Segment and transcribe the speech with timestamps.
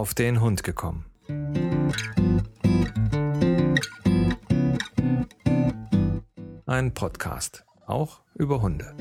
[0.00, 1.04] auf den Hund gekommen.
[6.64, 8.96] Ein Podcast, auch über Hunde.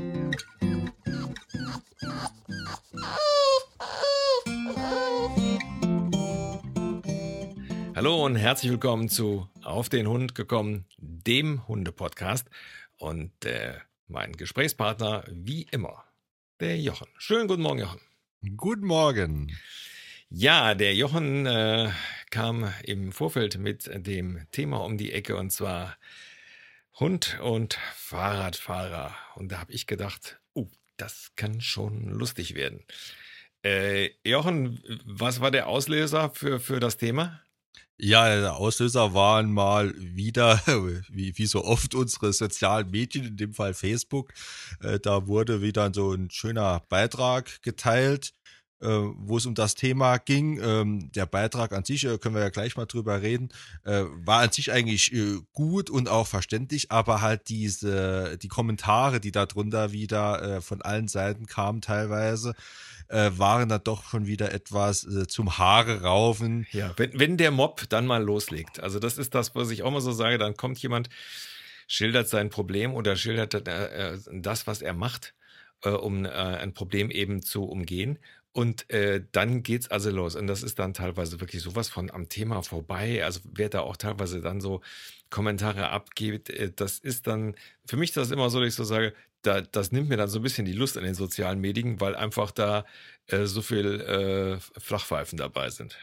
[7.95, 12.50] Hallo und herzlich willkommen zu Auf den Hund gekommen, dem Hunde-Podcast.
[12.97, 13.75] Und äh,
[14.09, 16.04] mein Gesprächspartner, wie immer,
[16.59, 17.07] der Jochen.
[17.18, 18.02] Schönen guten Morgen, Jochen.
[18.58, 19.50] Guten Morgen.
[20.31, 21.89] Ja, der Jochen äh,
[22.29, 25.97] kam im Vorfeld mit dem Thema um die Ecke und zwar
[26.99, 29.15] Hund und Fahrradfahrer.
[29.35, 32.83] Und da habe ich gedacht, oh, das kann schon lustig werden.
[33.63, 37.41] Äh, Jochen, was war der Auslöser für, für das Thema?
[37.97, 40.61] Ja, der Auslöser waren mal wieder,
[41.09, 44.31] wie, wie so oft unsere sozialen Medien, in dem Fall Facebook.
[44.81, 48.35] Äh, da wurde wieder so ein schöner Beitrag geteilt
[48.81, 50.59] wo es um das Thema ging.
[50.61, 53.49] Ähm, der Beitrag an sich, äh, können wir ja gleich mal drüber reden,
[53.83, 59.19] äh, war an sich eigentlich äh, gut und auch verständlich, aber halt diese, die Kommentare,
[59.19, 62.55] die darunter wieder äh, von allen Seiten kamen teilweise,
[63.09, 66.66] äh, waren dann doch schon wieder etwas zum Haare raufen.
[66.71, 68.80] Ja, wenn, wenn der Mob dann mal loslegt.
[68.80, 71.09] Also das ist das, was ich auch mal so sage, dann kommt jemand,
[71.88, 75.33] schildert sein Problem oder schildert das, was er macht
[75.81, 78.19] um ein Problem eben zu umgehen.
[78.52, 80.36] Und äh, dann geht's also los.
[80.36, 83.23] Und das ist dann teilweise wirklich sowas von am Thema vorbei.
[83.23, 84.81] Also wer da auch teilweise dann so
[85.30, 87.55] Kommentare abgibt, äh, das ist dann,
[87.86, 90.39] für mich das immer so, dass ich so sage, da, das nimmt mir dann so
[90.39, 92.86] ein bisschen die Lust an den sozialen Medien, weil einfach da
[93.27, 95.97] äh, so viel äh, Flachpfeifen dabei sind.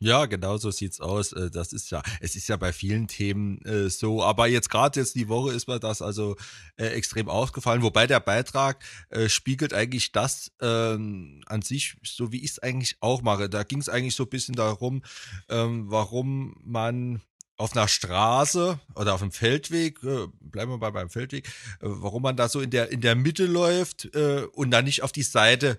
[0.00, 1.32] Ja, genau so sieht's aus.
[1.32, 4.22] Äh, das ist ja, es ist ja bei vielen Themen äh, so.
[4.22, 6.36] Aber jetzt gerade jetzt die Woche ist mir das also
[6.76, 7.82] äh, extrem aufgefallen.
[7.82, 12.96] Wobei der Beitrag äh, spiegelt eigentlich das ähm, an sich, so wie ich es eigentlich
[13.00, 13.48] auch mache.
[13.48, 15.02] Da ging es eigentlich so ein bisschen darum,
[15.48, 17.22] ähm, warum man
[17.56, 22.22] auf einer Straße oder auf einem Feldweg, äh, bleiben wir mal beim Feldweg, äh, warum
[22.22, 25.22] man da so in der in der Mitte läuft äh, und dann nicht auf die
[25.22, 25.78] Seite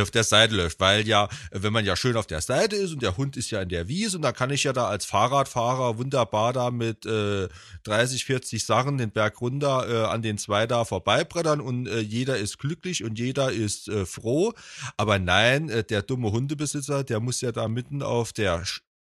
[0.00, 3.02] auf der Seite läuft, weil ja, wenn man ja schön auf der Seite ist und
[3.02, 5.98] der Hund ist ja in der Wiese und dann kann ich ja da als Fahrradfahrer
[5.98, 7.48] wunderbar da mit äh,
[7.84, 12.36] 30, 40 Sachen den Berg runter äh, an den zwei da vorbeibrettern und äh, jeder
[12.36, 14.52] ist glücklich und jeder ist äh, froh.
[14.96, 18.62] Aber nein, äh, der dumme Hundebesitzer, der muss ja da mitten auf der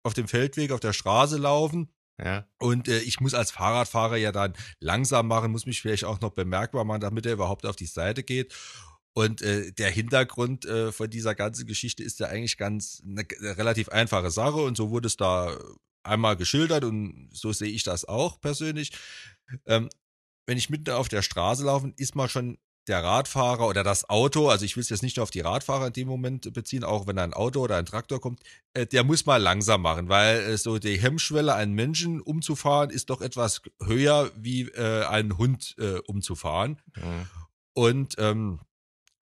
[0.04, 1.88] auf dem Feldweg, auf der Straße laufen.
[2.22, 2.46] Ja.
[2.58, 6.30] Und äh, ich muss als Fahrradfahrer ja dann langsam machen, muss mich vielleicht auch noch
[6.30, 8.54] bemerkbar machen, damit er überhaupt auf die Seite geht.
[9.18, 13.58] Und äh, der Hintergrund äh, von dieser ganzen Geschichte ist ja eigentlich ganz eine, eine
[13.58, 15.58] relativ einfache Sache und so wurde es da
[16.04, 18.92] einmal geschildert und so sehe ich das auch persönlich.
[19.66, 19.88] Ähm,
[20.46, 24.50] wenn ich mitten auf der Straße laufe, ist mal schon der Radfahrer oder das Auto,
[24.50, 27.08] also ich will es jetzt nicht nur auf die Radfahrer in dem Moment beziehen, auch
[27.08, 28.40] wenn ein Auto oder ein Traktor kommt,
[28.74, 33.10] äh, der muss mal langsam machen, weil äh, so die Hemmschwelle, einen Menschen umzufahren, ist
[33.10, 36.80] doch etwas höher wie äh, einen Hund äh, umzufahren.
[36.94, 37.26] Mhm.
[37.74, 38.60] Und ähm,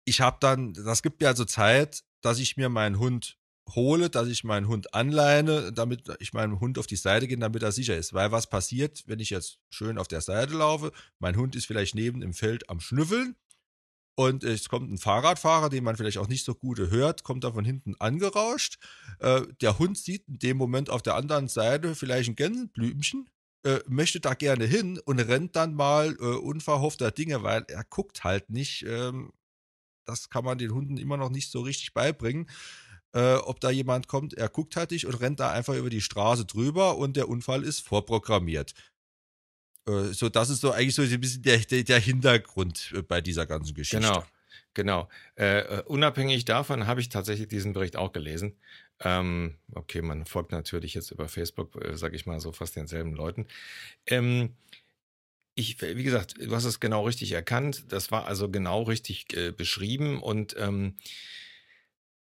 [0.05, 3.39] ich habe dann, das gibt mir also Zeit, dass ich mir meinen Hund
[3.71, 7.63] hole, dass ich meinen Hund anleine, damit ich meinem Hund auf die Seite gehe, damit
[7.63, 8.13] er sicher ist.
[8.13, 11.95] Weil was passiert, wenn ich jetzt schön auf der Seite laufe, mein Hund ist vielleicht
[11.95, 13.37] neben im Feld am Schnüffeln
[14.17, 17.53] und es kommt ein Fahrradfahrer, den man vielleicht auch nicht so gut hört, kommt da
[17.53, 18.79] von hinten angerauscht.
[19.19, 23.29] Äh, der Hund sieht in dem Moment auf der anderen Seite vielleicht ein Gänseblümchen,
[23.65, 28.25] äh, möchte da gerne hin und rennt dann mal äh, unverhoffter Dinge, weil er guckt
[28.25, 29.33] halt nicht, ähm,
[30.05, 32.49] das kann man den Hunden immer noch nicht so richtig beibringen.
[33.13, 36.01] Äh, ob da jemand kommt, er guckt halt dich und rennt da einfach über die
[36.01, 38.75] Straße drüber und der Unfall ist vorprogrammiert.
[39.87, 43.21] Äh, so, das ist so eigentlich so ein bisschen der, der, der Hintergrund äh, bei
[43.21, 44.07] dieser ganzen Geschichte.
[44.07, 44.25] Genau,
[44.75, 45.09] genau.
[45.37, 48.57] Äh, äh, unabhängig davon habe ich tatsächlich diesen Bericht auch gelesen.
[49.01, 53.15] Ähm, okay, man folgt natürlich jetzt über Facebook, äh, sage ich mal, so fast denselben
[53.15, 53.47] Leuten.
[54.07, 54.57] Ähm,
[55.55, 57.85] ich, wie gesagt, du hast es genau richtig erkannt.
[57.89, 60.97] Das war also genau richtig äh, beschrieben und ähm,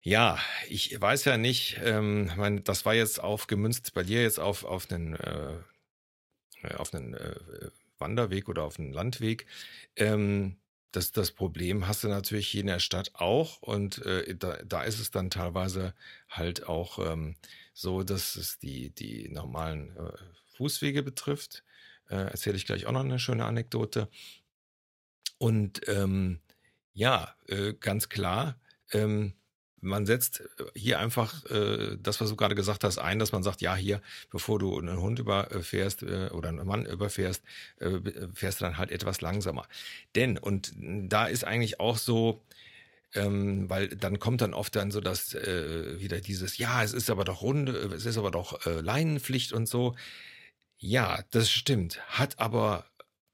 [0.02, 0.38] ja,
[0.70, 4.92] ich weiß ja nicht, ähm, mein, das war jetzt aufgemünzt bei dir jetzt auf, auf
[4.92, 5.58] einen, äh,
[6.78, 7.36] auf einen äh,
[7.98, 9.48] Wanderweg oder auf einen Landweg.
[9.96, 10.58] Ähm,
[10.92, 14.84] das, das Problem hast du natürlich hier in der Stadt auch und äh, da, da
[14.84, 15.96] ist es dann teilweise
[16.30, 17.36] halt auch ähm,
[17.74, 20.12] so, dass es die, die normalen äh,
[20.56, 21.64] Fußwege betrifft
[22.10, 24.10] äh, Erzähle ich gleich auch noch eine schöne Anekdote.
[25.38, 26.40] Und ähm,
[26.94, 28.58] ja, äh, ganz klar,
[28.92, 29.34] ähm,
[29.82, 33.44] man setzt äh, hier einfach äh, das, was du gerade gesagt hast, ein, dass man
[33.44, 37.44] sagt, ja, hier, bevor du einen Hund überfährst äh, oder einen Mann überfährst,
[37.80, 38.00] äh,
[38.34, 39.68] fährst du dann halt etwas langsamer.
[40.16, 42.42] Denn, und da ist eigentlich auch so,
[43.14, 47.10] ähm, weil dann kommt dann oft dann so das äh, wieder dieses, ja, es ist
[47.10, 49.96] aber doch Runde, es ist aber doch äh, Leinenpflicht und so.
[50.78, 52.86] Ja, das stimmt, hat aber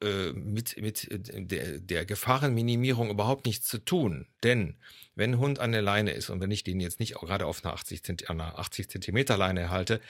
[0.01, 4.27] äh, mit, mit der, der Gefahrenminimierung überhaupt nichts zu tun.
[4.43, 4.77] Denn
[5.15, 7.45] wenn ein Hund an der Leine ist und wenn ich den jetzt nicht auch gerade
[7.45, 10.01] auf einer 80, Zent einer 80 Zentimeter Leine halte,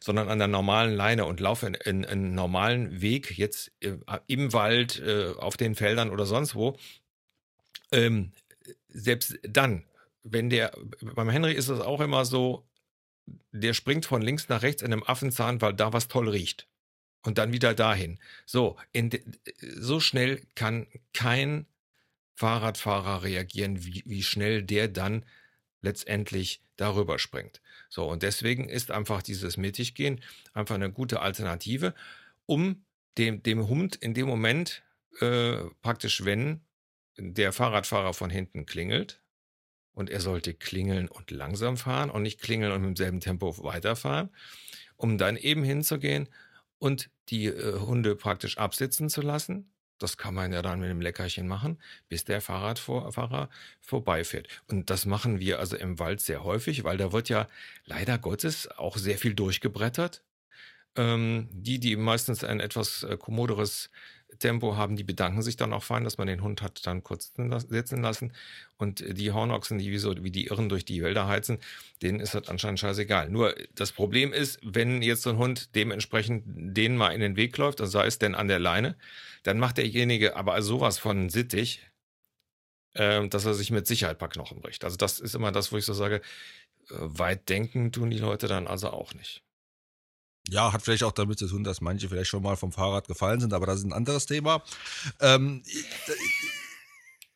[0.00, 3.96] sondern an der normalen Leine und laufe in einen normalen Weg jetzt äh,
[4.26, 6.78] im Wald, äh, auf den Feldern oder sonst wo,
[7.92, 8.32] ähm,
[8.88, 9.84] selbst dann,
[10.22, 10.72] wenn der,
[11.02, 12.66] beim Henry ist es auch immer so,
[13.52, 16.66] der springt von links nach rechts in einem Affenzahn, weil da was toll riecht.
[17.24, 18.18] Und dann wieder dahin.
[18.44, 19.20] So, de,
[19.60, 21.66] so schnell kann kein
[22.34, 25.24] Fahrradfahrer reagieren, wie, wie schnell der dann
[25.80, 27.60] letztendlich darüber springt.
[27.88, 30.20] So, und deswegen ist einfach dieses Mittiggehen
[30.52, 31.94] einfach eine gute Alternative,
[32.46, 32.84] um
[33.16, 34.82] dem, dem Hund in dem Moment
[35.20, 36.60] äh, praktisch, wenn
[37.16, 39.22] der Fahrradfahrer von hinten klingelt
[39.92, 44.30] und er sollte klingeln und langsam fahren und nicht klingeln und im selben Tempo weiterfahren,
[44.96, 46.28] um dann eben hinzugehen
[46.84, 49.70] und die äh, Hunde praktisch absitzen zu lassen.
[49.98, 51.78] Das kann man ja dann mit einem Leckerchen machen,
[52.10, 53.48] bis der Fahrradfahrer
[53.80, 54.48] vorbeifährt.
[54.66, 57.48] Und das machen wir also im Wald sehr häufig, weil da wird ja
[57.86, 60.22] leider Gottes auch sehr viel durchgebrettert.
[60.94, 63.88] Ähm, die, die meistens ein etwas äh, kommoderes
[64.38, 67.32] Tempo haben, die bedanken sich dann auch fein, dass man den Hund hat dann kurz
[67.68, 68.32] sitzen lassen.
[68.76, 71.58] Und die Hornochsen, die wie, so, wie die Irren durch die Wälder heizen,
[72.02, 73.30] denen ist das anscheinend scheißegal.
[73.30, 77.56] Nur das Problem ist, wenn jetzt so ein Hund dementsprechend denen mal in den Weg
[77.56, 78.96] läuft, und sei es denn an der Leine,
[79.44, 81.80] dann macht derjenige aber sowas von sittig,
[82.94, 84.84] äh, dass er sich mit Sicherheit ein paar Knochen bricht.
[84.84, 88.48] Also das ist immer das, wo ich so sage, äh, weit denken tun die Leute
[88.48, 89.43] dann also auch nicht.
[90.48, 93.40] Ja, hat vielleicht auch damit zu tun, dass manche vielleicht schon mal vom Fahrrad gefallen
[93.40, 94.62] sind, aber das ist ein anderes Thema.
[95.20, 95.62] Ähm,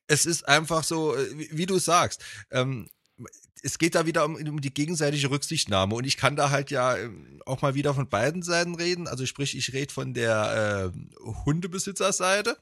[0.07, 2.89] es ist einfach so, wie, wie du sagst, ähm,
[3.63, 6.97] es geht da wieder um, um, die gegenseitige Rücksichtnahme und ich kann da halt ja
[6.97, 9.09] ähm, auch mal wieder von beiden Seiten reden.
[9.09, 12.57] Also sprich, ich rede von der äh, Hundebesitzerseite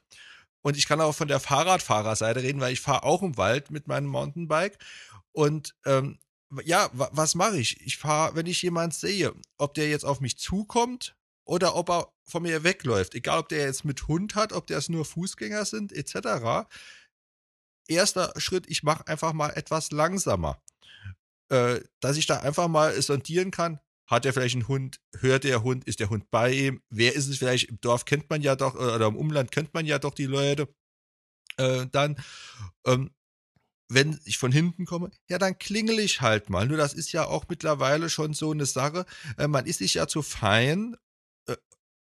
[0.61, 3.87] und ich kann auch von der Fahrradfahrerseite reden, weil ich fahre auch im Wald mit
[3.87, 4.77] meinem Mountainbike
[5.33, 6.17] und ähm,
[6.63, 7.81] ja, was mache ich?
[7.85, 11.15] Ich fahre, wenn ich jemand sehe, ob der jetzt auf mich zukommt
[11.45, 14.77] oder ob er von mir wegläuft, egal ob der jetzt mit Hund hat, ob der
[14.77, 16.67] es nur Fußgänger sind, etc.
[17.87, 20.61] Erster Schritt, ich mache einfach mal etwas langsamer.
[21.49, 25.01] Äh, dass ich da einfach mal sondieren kann, hat er vielleicht einen Hund?
[25.19, 25.85] Hört der Hund?
[25.85, 26.81] Ist der Hund bei ihm?
[26.89, 27.69] Wer ist es vielleicht?
[27.69, 30.25] Im Dorf kennt man ja doch, äh, oder im Umland kennt man ja doch die
[30.25, 30.73] Leute.
[31.57, 32.17] Äh, dann,
[32.85, 33.11] ähm,
[33.89, 36.67] wenn ich von hinten komme, ja, dann klingel ich halt mal.
[36.67, 39.05] Nur das ist ja auch mittlerweile schon so eine Sache.
[39.37, 40.97] Äh, man ist sich ja zu fein,
[41.47, 41.55] äh,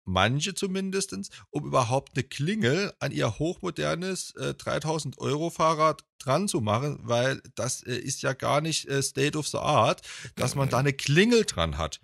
[0.04, 6.60] manche zumindestens, um überhaupt eine Klingel an ihr hochmodernes äh, 3000 Euro Fahrrad dran zu
[6.60, 10.02] machen, weil das äh, ist ja gar nicht äh, State of the Art,
[10.36, 12.00] dass man da eine Klingel dran hat.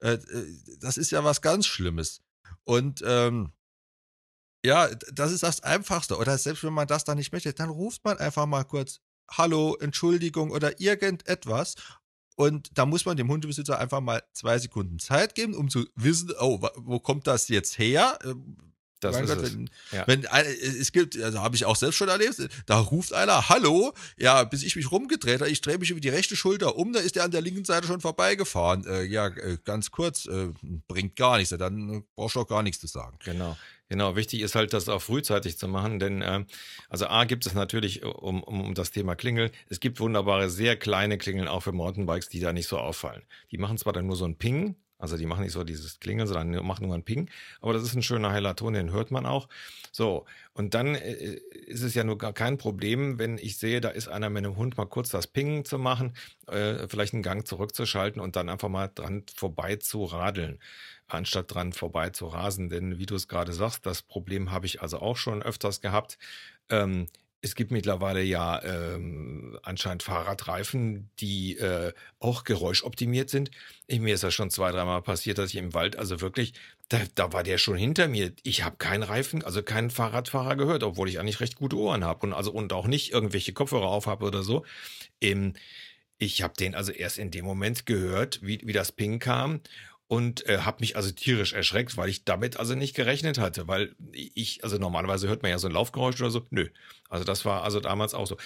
[0.00, 0.46] Äh, äh,
[0.80, 2.22] das ist ja was ganz Schlimmes.
[2.64, 3.52] Und ähm,
[4.64, 6.16] ja, das ist das Einfachste.
[6.16, 9.76] Oder selbst wenn man das dann nicht möchte, dann ruft man einfach mal kurz Hallo,
[9.80, 11.74] Entschuldigung oder irgendetwas.
[12.36, 16.32] Und da muss man dem Hundebesitzer einfach mal zwei Sekunden Zeit geben, um zu wissen,
[16.38, 18.16] oh, wo kommt das jetzt her?
[18.24, 18.56] Ähm,
[19.00, 19.70] das mein ist Gott, wenn, es.
[19.92, 20.06] Ja.
[20.06, 24.44] wenn es gibt, also habe ich auch selbst schon erlebt, da ruft einer, hallo, ja,
[24.44, 27.16] bis ich mich rumgedreht habe, ich drehe mich über die rechte Schulter um, da ist
[27.16, 28.84] der an der linken Seite schon vorbeigefahren.
[28.86, 30.48] Äh, ja, äh, ganz kurz, äh,
[30.88, 33.18] bringt gar nichts, dann brauchst du auch gar nichts zu sagen.
[33.24, 33.56] Genau.
[33.90, 36.44] Genau, wichtig ist halt, das auch frühzeitig zu machen, denn äh,
[36.90, 40.76] also A gibt es natürlich um, um, um das Thema Klingel, es gibt wunderbare, sehr
[40.76, 43.22] kleine Klingeln auch für Mountainbikes, die da nicht so auffallen.
[43.50, 46.26] Die machen zwar dann nur so ein Ping, also die machen nicht so dieses Klingeln,
[46.26, 47.30] sondern machen nur einen Ping.
[47.62, 49.48] Aber das ist ein schöner heiler Ton, den hört man auch.
[49.92, 53.88] So, und dann äh, ist es ja nur gar kein Problem, wenn ich sehe, da
[53.88, 56.14] ist einer mit einem Hund mal kurz das Pingen zu machen,
[56.46, 60.58] äh, vielleicht einen Gang zurückzuschalten und dann einfach mal dran vorbei zu radeln,
[61.08, 62.68] anstatt dran vorbei zu rasen.
[62.68, 66.18] Denn wie du es gerade sagst, das Problem habe ich also auch schon öfters gehabt.
[66.70, 67.08] Ähm,
[67.40, 73.50] es gibt mittlerweile ja ähm, anscheinend Fahrradreifen, die äh, auch geräuschoptimiert sind.
[73.86, 76.54] Ich, mir ist das schon zwei, dreimal passiert, dass ich im Wald, also wirklich,
[76.88, 78.32] da, da war der schon hinter mir.
[78.42, 82.26] Ich habe keinen Reifen, also keinen Fahrradfahrer gehört, obwohl ich eigentlich recht gute Ohren habe
[82.26, 84.64] und also und auch nicht irgendwelche Kopfhörer auf habe oder so.
[85.20, 85.54] Ähm,
[86.18, 89.60] ich habe den also erst in dem Moment gehört, wie, wie das Ping kam
[90.08, 93.94] und äh, habe mich also tierisch erschreckt, weil ich damit also nicht gerechnet hatte, weil
[94.12, 96.46] ich, also normalerweise hört man ja so ein Laufgeräusch oder so.
[96.50, 96.68] Nö.
[97.10, 98.38] Also das war also damals auch so.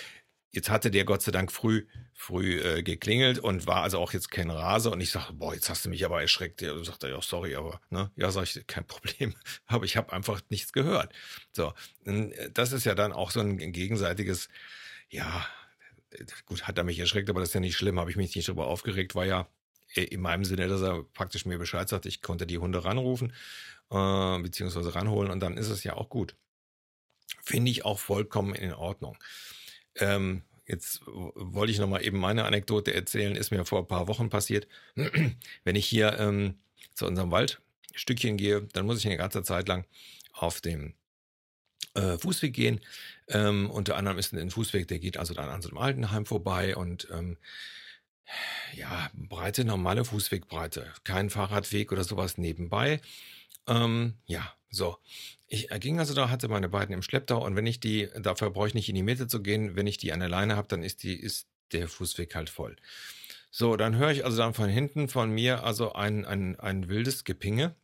[0.50, 4.30] Jetzt hatte der Gott sei Dank früh, früh äh, geklingelt und war also auch jetzt
[4.30, 4.90] kein Rase.
[4.90, 6.60] Und ich sagte, boah, jetzt hast du mich aber erschreckt.
[6.60, 8.10] Der sagte, ja, sorry, aber, ne?
[8.16, 9.34] Ja, sag ich, kein Problem.
[9.66, 11.14] Aber ich habe einfach nichts gehört.
[11.52, 11.72] So,
[12.52, 14.50] das ist ja dann auch so ein gegenseitiges,
[15.08, 15.46] ja,
[16.44, 18.46] gut, hat er mich erschreckt, aber das ist ja nicht schlimm, habe ich mich nicht
[18.48, 19.48] darüber aufgeregt, war ja
[19.94, 23.32] in meinem Sinne, dass er praktisch mir Bescheid sagt, ich konnte die Hunde ranrufen,
[23.90, 26.36] äh, beziehungsweise ranholen und dann ist es ja auch gut.
[27.42, 29.16] Finde ich auch vollkommen in Ordnung.
[29.96, 34.30] Ähm, jetzt wollte ich nochmal eben meine Anekdote erzählen, ist mir vor ein paar Wochen
[34.30, 34.66] passiert.
[35.64, 36.58] Wenn ich hier ähm,
[36.94, 39.86] zu unserem Waldstückchen gehe, dann muss ich eine ganze Zeit lang
[40.32, 40.94] auf dem
[41.94, 42.80] äh, Fußweg gehen.
[43.28, 46.76] Ähm, unter anderem ist ein Fußweg, der geht also dann an so einem Altenheim vorbei
[46.76, 47.36] und ähm,
[48.74, 50.92] ja, breite, normale Fußwegbreite.
[51.04, 53.00] Kein Fahrradweg oder sowas nebenbei.
[53.66, 54.98] Ähm, ja, so.
[55.46, 58.68] Ich ging also da, hatte meine beiden im Schlepptau und wenn ich die, dafür brauche
[58.68, 60.82] ich nicht in die Mitte zu gehen, wenn ich die an der Leine habe, dann
[60.82, 62.76] ist die, ist der Fußweg halt voll.
[63.50, 67.24] So, dann höre ich also dann von hinten von mir also ein, ein, ein wildes
[67.24, 67.76] Gepinge.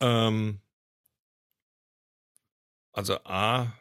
[0.00, 0.60] Ähm,
[2.92, 3.72] also A,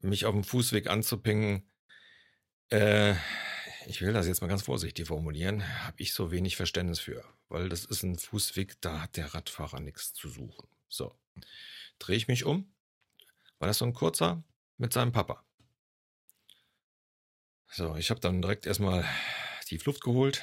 [0.00, 1.62] mich auf dem Fußweg anzupingen,
[2.70, 3.14] äh,
[3.86, 7.68] ich will das jetzt mal ganz vorsichtig formulieren, habe ich so wenig Verständnis für, weil
[7.68, 10.68] das ist ein Fußweg, da hat der Radfahrer nichts zu suchen.
[10.88, 11.14] So,
[11.98, 12.72] drehe ich mich um,
[13.58, 14.42] war das so ein kurzer
[14.76, 15.44] mit seinem Papa.
[17.68, 19.04] So, ich habe dann direkt erstmal
[19.70, 20.42] die Luft geholt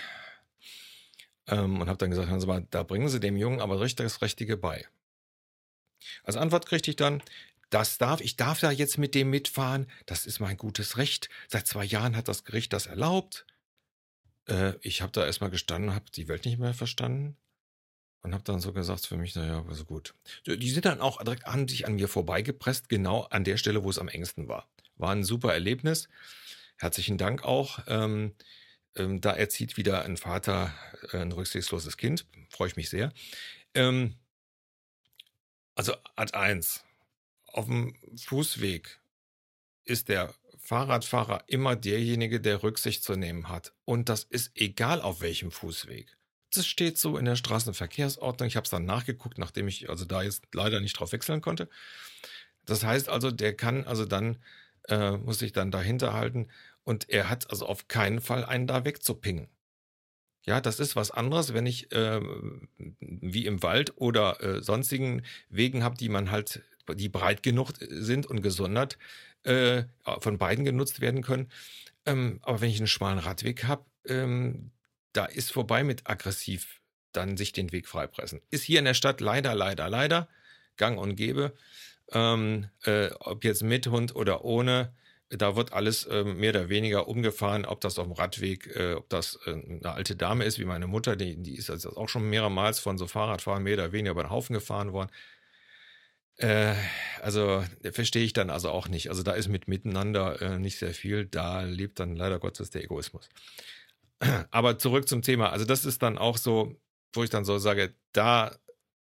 [1.47, 4.05] ähm, und habe dann gesagt, hören Sie mal, da bringen Sie dem Jungen aber richtig
[4.05, 4.87] das Richtige bei.
[6.23, 7.21] Als Antwort kriegte ich dann,
[7.69, 11.29] das darf, ich darf da jetzt mit dem mitfahren, das ist mein gutes Recht.
[11.47, 13.45] Seit zwei Jahren hat das Gericht das erlaubt.
[14.47, 17.37] Äh, ich habe da erstmal gestanden, habe die Welt nicht mehr verstanden
[18.21, 20.15] und habe dann so gesagt für mich, naja, also gut.
[20.45, 23.89] Die sind dann auch direkt an sich an mir vorbeigepresst, genau an der Stelle, wo
[23.89, 24.67] es am engsten war.
[24.95, 26.09] War ein super Erlebnis.
[26.77, 27.79] Herzlichen Dank auch.
[27.87, 28.35] Ähm,
[28.95, 30.73] ähm, da erzieht wieder ein Vater
[31.11, 32.25] äh, ein rücksichtsloses Kind.
[32.49, 33.13] Freue ich mich sehr.
[33.73, 34.15] Ähm,
[35.75, 36.83] also Ad 1
[37.53, 38.99] auf dem Fußweg
[39.85, 43.73] ist der Fahrradfahrer immer derjenige, der Rücksicht zu nehmen hat.
[43.85, 46.15] Und das ist egal auf welchem Fußweg.
[46.53, 48.47] Das steht so in der Straßenverkehrsordnung.
[48.47, 51.69] Ich habe es dann nachgeguckt, nachdem ich also da jetzt leider nicht drauf wechseln konnte.
[52.65, 54.37] Das heißt also, der kann also dann,
[54.87, 56.49] äh, muss sich dann dahinter halten
[56.83, 59.47] und er hat also auf keinen Fall einen da wegzupingen.
[60.43, 62.21] Ja, das ist was anderes, wenn ich äh,
[62.99, 66.63] wie im Wald oder äh, sonstigen Wegen habe, die man halt
[66.95, 68.97] die breit genug sind und gesondert
[69.43, 69.83] äh,
[70.19, 71.49] von beiden genutzt werden können.
[72.05, 74.71] Ähm, aber wenn ich einen schmalen Radweg habe, ähm,
[75.13, 76.79] da ist vorbei mit aggressiv
[77.11, 78.41] dann sich den Weg freipressen.
[78.51, 80.27] Ist hier in der Stadt leider, leider, leider
[80.77, 81.53] gang und gäbe.
[82.11, 84.93] Ähm, äh, ob jetzt mit Hund oder ohne,
[85.29, 89.09] da wird alles äh, mehr oder weniger umgefahren, ob das auf dem Radweg, äh, ob
[89.09, 92.29] das äh, eine alte Dame ist, wie meine Mutter, die, die ist also auch schon
[92.29, 95.11] mehrmals von so Fahrradfahren mehr oder weniger über den Haufen gefahren worden.
[96.39, 96.73] Äh,
[97.21, 99.09] also verstehe ich dann also auch nicht.
[99.09, 101.25] Also da ist mit Miteinander äh, nicht sehr viel.
[101.25, 103.29] Da lebt dann leider Gottes der Egoismus.
[104.51, 105.51] Aber zurück zum Thema.
[105.51, 106.75] Also das ist dann auch so,
[107.13, 108.57] wo ich dann so sage, da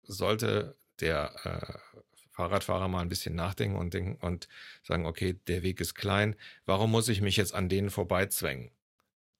[0.03, 1.93] sollte der äh,
[2.31, 4.47] Fahrradfahrer mal ein bisschen nachdenken und denken und
[4.83, 6.35] sagen, okay, der Weg ist klein.
[6.65, 8.71] Warum muss ich mich jetzt an denen vorbeizwängen?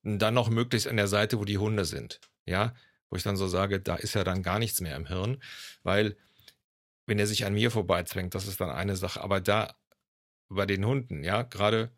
[0.04, 2.20] Und dann noch möglichst an der Seite, wo die Hunde sind.
[2.46, 2.74] Ja,
[3.10, 5.42] wo ich dann so sage, da ist ja dann gar nichts mehr im Hirn,
[5.84, 6.18] weil
[7.05, 9.22] wenn er sich an mir vorbeizwängt, das ist dann eine Sache.
[9.22, 9.75] Aber da
[10.50, 11.91] bei den Hunden, ja, gerade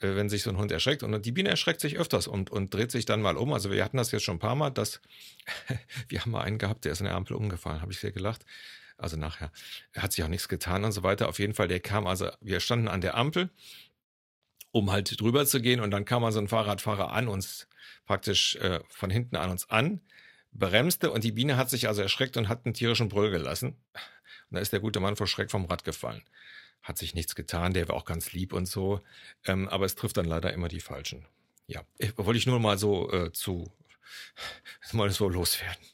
[0.00, 2.72] äh, wenn sich so ein Hund erschreckt und die Biene erschreckt sich öfters und, und
[2.72, 3.52] dreht sich dann mal um.
[3.52, 5.00] Also wir hatten das jetzt schon ein paar Mal, dass
[6.08, 8.44] wir haben mal einen gehabt, der ist in der Ampel umgefallen, habe ich sehr gelacht.
[8.96, 9.50] Also nachher
[9.92, 11.28] er hat sich auch nichts getan und so weiter.
[11.28, 13.50] Auf jeden Fall, der kam, also wir standen an der Ampel,
[14.72, 17.66] um halt drüber zu gehen und dann kam also ein Fahrradfahrer an uns
[18.06, 20.00] praktisch äh, von hinten an uns an,
[20.52, 23.76] bremste und die Biene hat sich also erschreckt und hat einen tierischen Brüll gelassen.
[24.50, 26.22] Und da ist der gute Mann vor Schreck vom Rad gefallen.
[26.82, 29.00] Hat sich nichts getan, der war auch ganz lieb und so.
[29.44, 31.26] Ähm, aber es trifft dann leider immer die Falschen.
[31.66, 33.70] Ja, ich, wollte ich nur mal so äh, zu,
[34.92, 35.84] mal so loswerden.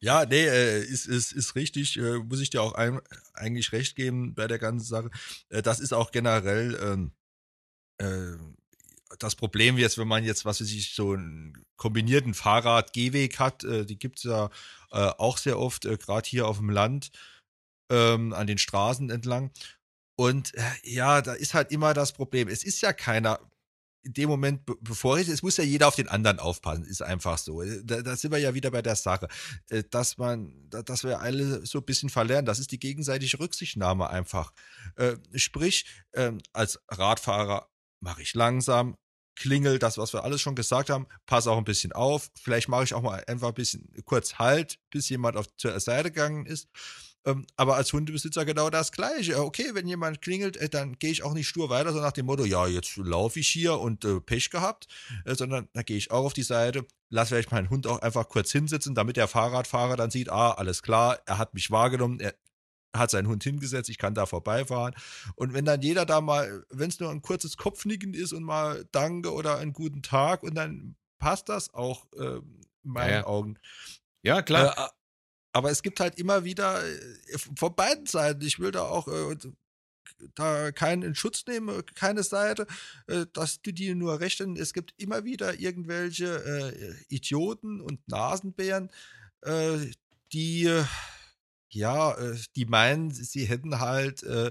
[0.00, 3.00] Ja, nee, äh, ist, ist, ist richtig, äh, muss ich dir auch ein,
[3.34, 5.10] eigentlich recht geben bei der ganzen Sache.
[5.48, 7.12] Äh, das ist auch generell ähm,
[7.98, 8.38] äh,
[9.18, 13.84] das Problem jetzt, wenn man jetzt, was weiß ich, so einen kombinierten Fahrrad-Gehweg hat, äh,
[13.84, 14.50] die gibt's ja
[14.92, 17.10] äh, auch sehr oft, gerade hier auf dem Land
[17.90, 19.50] ähm, an den Straßen entlang.
[20.16, 22.48] Und äh, ja, da ist halt immer das Problem.
[22.48, 23.38] Es ist ja keiner
[24.02, 27.36] in dem Moment, bevor ich, es muss ja jeder auf den anderen aufpassen, ist einfach
[27.36, 27.62] so.
[27.62, 29.28] Äh, da, da sind wir ja wieder bei der Sache,
[29.68, 32.46] äh, dass man, dass wir alle so ein bisschen verlernen.
[32.46, 34.52] Das ist die gegenseitige Rücksichtnahme einfach.
[34.96, 37.68] Äh, sprich, ähm, als Radfahrer
[38.00, 38.96] mache ich langsam,
[39.36, 42.30] klingel, das, was wir alles schon gesagt haben, pass auch ein bisschen auf.
[42.40, 46.10] Vielleicht mache ich auch mal einfach ein bisschen kurz Halt, bis jemand auf zur Seite
[46.10, 46.68] gegangen ist
[47.56, 49.42] aber als Hundebesitzer genau das Gleiche.
[49.42, 52.26] Okay, wenn jemand klingelt, äh, dann gehe ich auch nicht stur weiter, so nach dem
[52.26, 54.88] Motto, ja, jetzt laufe ich hier und äh, Pech gehabt,
[55.24, 58.28] äh, sondern da gehe ich auch auf die Seite, lasse vielleicht meinen Hund auch einfach
[58.28, 62.34] kurz hinsitzen, damit der Fahrradfahrer dann sieht, ah, alles klar, er hat mich wahrgenommen, er
[62.94, 64.94] hat seinen Hund hingesetzt, ich kann da vorbeifahren.
[65.34, 68.86] Und wenn dann jeder da mal, wenn es nur ein kurzes Kopfnicken ist und mal
[68.92, 73.26] Danke oder einen guten Tag und dann passt das auch äh, in meinen ja, ja.
[73.26, 73.58] Augen.
[74.22, 74.92] Ja, klar.
[75.52, 79.36] Aber es gibt halt immer wieder äh, von beiden Seiten, ich will da auch äh,
[80.34, 82.66] da keinen in Schutz nehmen, keine Seite,
[83.06, 88.90] äh, dass du dir nur recht Es gibt immer wieder irgendwelche äh, Idioten und Nasenbären,
[89.42, 89.78] äh,
[90.32, 90.82] die
[91.70, 94.50] ja, äh, die meinen, sie hätten halt äh,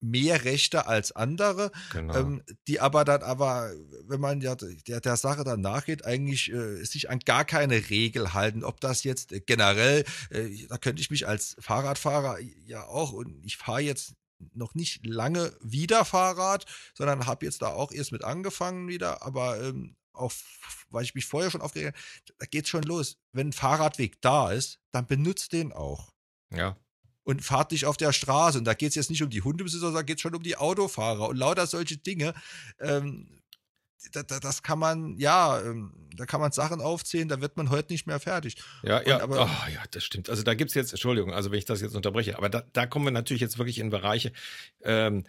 [0.00, 2.16] mehr Rechte als andere, genau.
[2.16, 3.72] ähm, die aber dann aber,
[4.06, 8.32] wenn man ja der, der Sache dann nachgeht, eigentlich äh, sich an gar keine Regel
[8.32, 8.64] halten.
[8.64, 10.04] Ob das jetzt generell,
[10.68, 14.14] da könnte ich mich als Fahrradfahrer ja auch, und ich fahre jetzt
[14.54, 19.62] noch nicht lange wieder Fahrrad, sondern habe jetzt da auch erst mit angefangen wieder, aber
[19.62, 20.44] ähm, auf,
[20.90, 23.18] weil ich mich vorher schon aufgeregt habe, da geht es schon los.
[23.32, 26.11] Wenn ein Fahrradweg da ist, dann benutzt den auch.
[26.56, 26.76] Ja.
[27.24, 28.58] Und fahrt nicht auf der Straße.
[28.58, 30.56] Und da geht es jetzt nicht um die Hundebesitzer, sondern geht es schon um die
[30.56, 32.34] Autofahrer und lauter solche Dinge.
[32.80, 33.28] Ähm,
[34.10, 37.70] da, da, das kann man, ja, ähm, da kann man Sachen aufzählen, da wird man
[37.70, 38.56] heute nicht mehr fertig.
[38.82, 40.28] Ja, ja, aber, oh, ja, das stimmt.
[40.28, 42.86] Also da gibt es jetzt, Entschuldigung, also wenn ich das jetzt unterbreche, aber da, da
[42.86, 44.32] kommen wir natürlich jetzt wirklich in Bereiche,
[44.82, 45.24] ähm,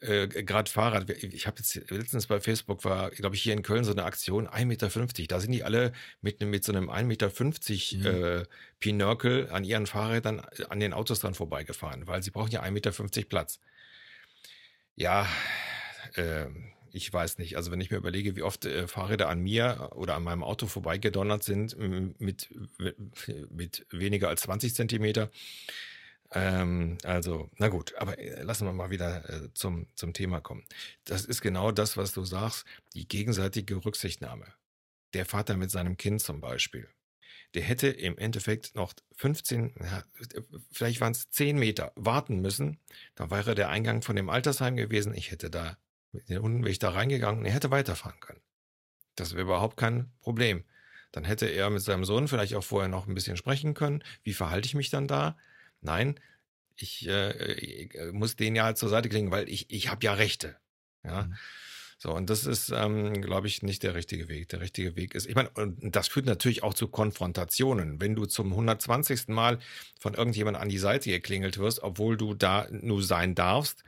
[0.00, 1.08] äh, gerade Fahrrad.
[1.10, 4.46] Ich habe jetzt letztens bei Facebook war, glaube ich, hier in Köln so eine Aktion,
[4.46, 4.88] 1,50 Meter.
[5.28, 7.30] Da sind die alle mit, mit so einem 1,50 Meter
[8.10, 8.24] mhm.
[8.24, 8.44] äh,
[8.78, 12.70] Pinökel an ihren Fahrrädern äh, an den Autos dran vorbeigefahren, weil sie brauchen ja 1,50
[12.70, 13.60] Meter Platz.
[14.96, 15.26] Ja,
[16.14, 16.46] äh,
[16.92, 17.56] ich weiß nicht.
[17.56, 20.66] Also wenn ich mir überlege, wie oft äh, Fahrräder an mir oder an meinem Auto
[20.66, 21.76] vorbeigedonnert sind
[22.18, 22.48] mit,
[23.50, 25.30] mit weniger als 20 Zentimeter,
[26.36, 30.64] ähm, also, na gut, aber äh, lassen wir mal wieder äh, zum, zum Thema kommen.
[31.04, 32.64] Das ist genau das, was du sagst,
[32.94, 34.46] die gegenseitige Rücksichtnahme.
[35.14, 36.88] Der Vater mit seinem Kind zum Beispiel.
[37.54, 40.04] Der hätte im Endeffekt noch 15, ja,
[40.70, 42.78] vielleicht waren es 10 Meter warten müssen.
[43.14, 45.14] Da wäre der Eingang von dem Altersheim gewesen.
[45.14, 45.78] Ich hätte da
[46.16, 48.40] mit den Hunden wäre ich da reingegangen und er hätte weiterfahren können.
[49.16, 50.64] Das wäre überhaupt kein Problem.
[51.12, 54.02] Dann hätte er mit seinem Sohn vielleicht auch vorher noch ein bisschen sprechen können.
[54.22, 55.36] Wie verhalte ich mich dann da?
[55.86, 56.18] Nein,
[56.76, 60.14] ich äh, äh, muss den ja halt zur Seite klingen, weil ich, ich habe ja
[60.14, 60.56] Rechte.
[61.04, 61.22] Ja.
[61.22, 61.34] Mhm.
[61.98, 64.50] So, und das ist, ähm, glaube ich, nicht der richtige Weg.
[64.50, 68.00] Der richtige Weg ist, ich meine, und das führt natürlich auch zu Konfrontationen.
[68.02, 69.28] Wenn du zum 120.
[69.28, 69.58] Mal
[69.98, 73.82] von irgendjemand an die Seite geklingelt wirst, obwohl du da nur sein darfst,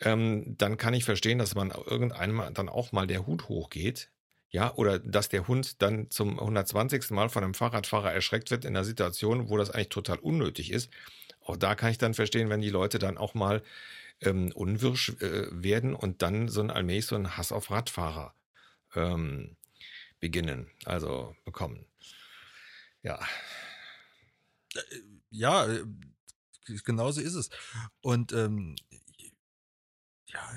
[0.00, 4.10] ähm, dann kann ich verstehen, dass man irgendeinmal dann auch mal der Hut hochgeht.
[4.50, 7.10] Ja, oder dass der Hund dann zum 120.
[7.10, 10.90] Mal von einem Fahrradfahrer erschreckt wird in einer Situation, wo das eigentlich total unnötig ist.
[11.44, 13.62] Auch da kann ich dann verstehen, wenn die Leute dann auch mal
[14.20, 18.34] ähm, unwirsch äh, werden und dann so ein allmählich so einen Hass auf Radfahrer
[18.94, 19.56] ähm,
[20.20, 21.86] beginnen, also bekommen.
[23.02, 23.20] Ja.
[24.74, 24.80] Äh,
[25.30, 25.84] ja, äh,
[26.84, 27.50] genauso ist es.
[28.00, 28.76] Und ähm,
[30.26, 30.50] ja,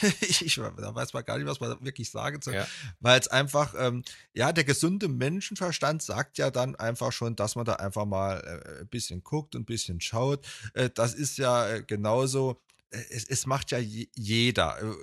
[0.20, 2.66] ich, ich da weiß man gar nicht, was man wirklich sagen soll, ja.
[3.00, 7.64] weil es einfach, ähm, ja, der gesunde Menschenverstand sagt ja dann einfach schon, dass man
[7.64, 10.46] da einfach mal äh, ein bisschen guckt und ein bisschen schaut.
[10.74, 14.94] Äh, das ist ja äh, genauso, äh, es, es, macht ja jeder äh,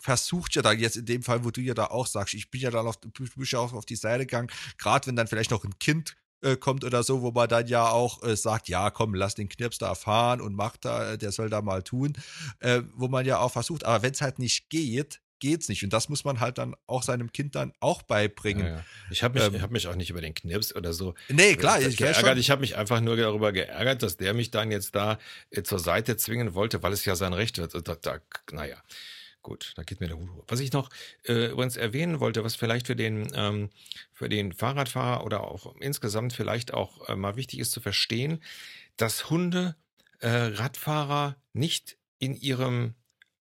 [0.00, 2.60] versucht ja da jetzt in dem Fall, wo du ja da auch sagst, ich bin
[2.60, 3.12] ja dann auf, bin
[3.44, 6.84] ja auch auf die Seite gegangen, gerade wenn dann vielleicht noch ein Kind äh, kommt
[6.84, 9.94] oder so, wo man dann ja auch äh, sagt, ja, komm, lass den Knirps da
[9.94, 12.12] fahren und macht da, äh, der soll da mal tun,
[12.60, 15.84] äh, wo man ja auch versucht, aber wenn es halt nicht geht, geht's nicht.
[15.84, 18.66] Und das muss man halt dann auch seinem Kind dann auch beibringen.
[18.66, 18.84] Ja, ja.
[19.10, 21.80] Ich habe mich, ähm, hab mich auch nicht über den Knirps oder so nee, klar,
[21.80, 22.38] ich, geärgert.
[22.38, 25.18] Ich habe mich einfach nur darüber geärgert, dass der mich dann jetzt da
[25.50, 27.74] äh, zur Seite zwingen wollte, weil es ja sein Recht wird.
[27.74, 28.20] Da, da,
[28.52, 28.76] naja.
[29.44, 30.44] Gut, da geht mir der Hut hoch.
[30.48, 30.88] Was ich noch
[31.24, 33.68] äh, übrigens erwähnen wollte, was vielleicht für den, ähm,
[34.10, 38.42] für den Fahrradfahrer oder auch insgesamt vielleicht auch äh, mal wichtig ist zu verstehen,
[38.96, 39.76] dass Hunde
[40.20, 42.94] äh, Radfahrer nicht in ihrem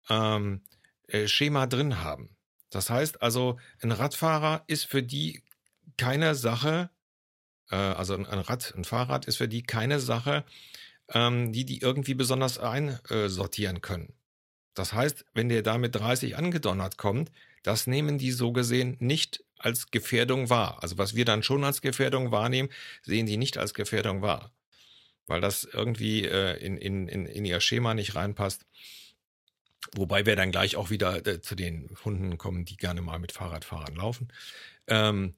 [0.09, 0.59] ähm,
[1.07, 2.35] äh, Schema drin haben.
[2.69, 5.41] Das heißt also, ein Radfahrer ist für die
[5.95, 6.89] keine Sache,
[7.69, 10.43] äh, also ein, Rad, ein Fahrrad ist für die keine Sache,
[11.07, 14.13] ähm, die die irgendwie besonders einsortieren können.
[14.73, 17.31] Das heißt, wenn der da mit 30 angedonnert kommt,
[17.63, 20.79] das nehmen die so gesehen nicht als Gefährdung wahr.
[20.81, 22.69] Also was wir dann schon als Gefährdung wahrnehmen,
[23.01, 24.51] sehen die nicht als Gefährdung wahr.
[25.27, 28.65] Weil das irgendwie äh, in, in, in, in ihr Schema nicht reinpasst.
[29.95, 33.31] Wobei wir dann gleich auch wieder äh, zu den Hunden kommen, die gerne mal mit
[33.31, 34.27] Fahrradfahrern laufen.
[34.88, 35.36] Ähm,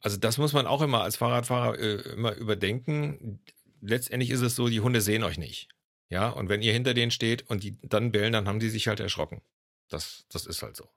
[0.00, 3.40] also das muss man auch immer als Fahrradfahrer äh, immer überdenken.
[3.82, 5.68] Letztendlich ist es so, die Hunde sehen euch nicht.
[6.08, 8.88] Ja, und wenn ihr hinter denen steht und die dann bellen, dann haben die sich
[8.88, 9.42] halt erschrocken.
[9.88, 10.88] Das, das ist halt so.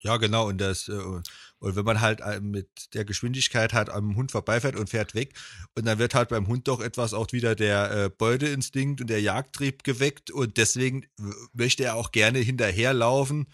[0.00, 0.48] Ja, genau.
[0.48, 4.76] Und das, äh, und wenn man halt äh, mit der Geschwindigkeit halt am Hund vorbeifährt
[4.76, 5.34] und fährt weg,
[5.74, 9.22] und dann wird halt beim Hund doch etwas auch wieder der äh, Beuteinstinkt und der
[9.22, 11.06] Jagdtrieb geweckt und deswegen
[11.52, 13.46] möchte er auch gerne hinterherlaufen.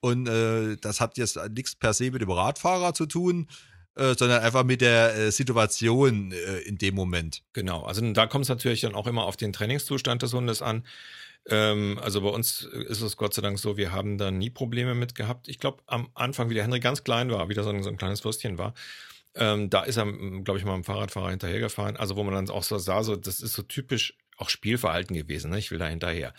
[0.00, 3.48] Und äh, das hat jetzt nichts per se mit dem Radfahrer zu tun,
[3.96, 7.42] äh, sondern einfach mit der äh, Situation äh, in dem Moment.
[7.52, 10.84] Genau, also da kommt es natürlich dann auch immer auf den Trainingszustand des Hundes an.
[11.48, 14.94] Ähm, also bei uns ist es Gott sei Dank so, wir haben da nie Probleme
[14.94, 15.48] mit gehabt.
[15.48, 17.98] Ich glaube, am Anfang, wie der Henry ganz klein war, wieder so ein, so ein
[17.98, 18.74] kleines Würstchen war,
[19.34, 20.06] ähm, da ist er,
[20.42, 21.96] glaube ich, mal am Fahrradfahrer hinterhergefahren.
[21.96, 25.50] Also wo man dann auch so sah, so das ist so typisch auch Spielverhalten gewesen.
[25.50, 25.58] Ne?
[25.58, 26.34] Ich will da hinterher.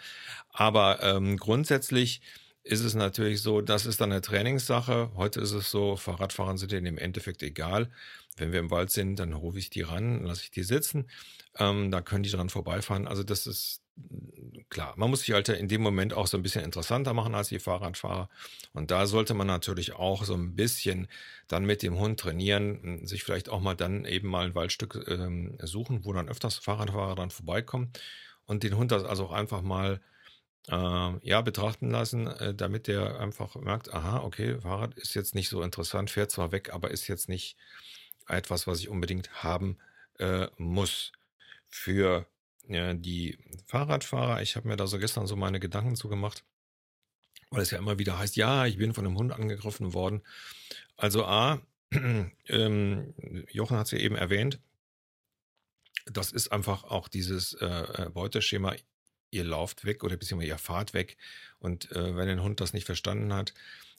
[0.51, 2.21] Aber ähm, grundsätzlich
[2.63, 5.12] ist es natürlich so, das ist dann eine Trainingssache.
[5.15, 7.89] Heute ist es so, Fahrradfahren sind denen im Endeffekt egal.
[8.38, 11.10] Wenn wir im Wald sind, dann rufe ich die ran, lasse ich die sitzen.
[11.58, 13.08] Ähm, da können die dran vorbeifahren.
[13.08, 13.82] Also das ist
[14.69, 14.93] klar.
[14.95, 17.60] Man muss sich halt in dem Moment auch so ein bisschen interessanter machen als die
[17.60, 18.30] Fahrradfahrer.
[18.71, 21.08] Und da sollte man natürlich auch so ein bisschen
[21.47, 25.58] dann mit dem Hund trainieren, sich vielleicht auch mal dann eben mal ein Waldstück ähm,
[25.62, 27.91] suchen, wo dann öfters Fahrradfahrer dann vorbeikommen
[28.45, 30.02] und den Hund das also auch einfach mal
[30.69, 35.49] äh, ja, betrachten lassen, äh, damit der einfach merkt, aha, okay, Fahrrad ist jetzt nicht
[35.49, 37.58] so interessant, fährt zwar weg, aber ist jetzt nicht
[38.28, 39.78] etwas, was ich unbedingt haben
[40.19, 41.12] äh, muss.
[41.69, 42.28] Für
[42.67, 46.43] äh, die Fahrradfahrer, ich habe mir da so gestern so meine Gedanken zugemacht,
[47.49, 50.21] weil es ja immer wieder heißt, ja, ich bin von einem Hund angegriffen worden.
[50.95, 51.62] Also A,
[52.47, 53.13] ähm,
[53.52, 54.60] Jochen hat es ja eben erwähnt,
[56.06, 58.76] das ist einfach auch dieses äh, äh Beuteschema,
[59.33, 61.17] ihr lauft weg oder beziehungsweise ihr fahrt weg.
[61.59, 63.53] Und äh, wenn ein Hund das nicht verstanden hat,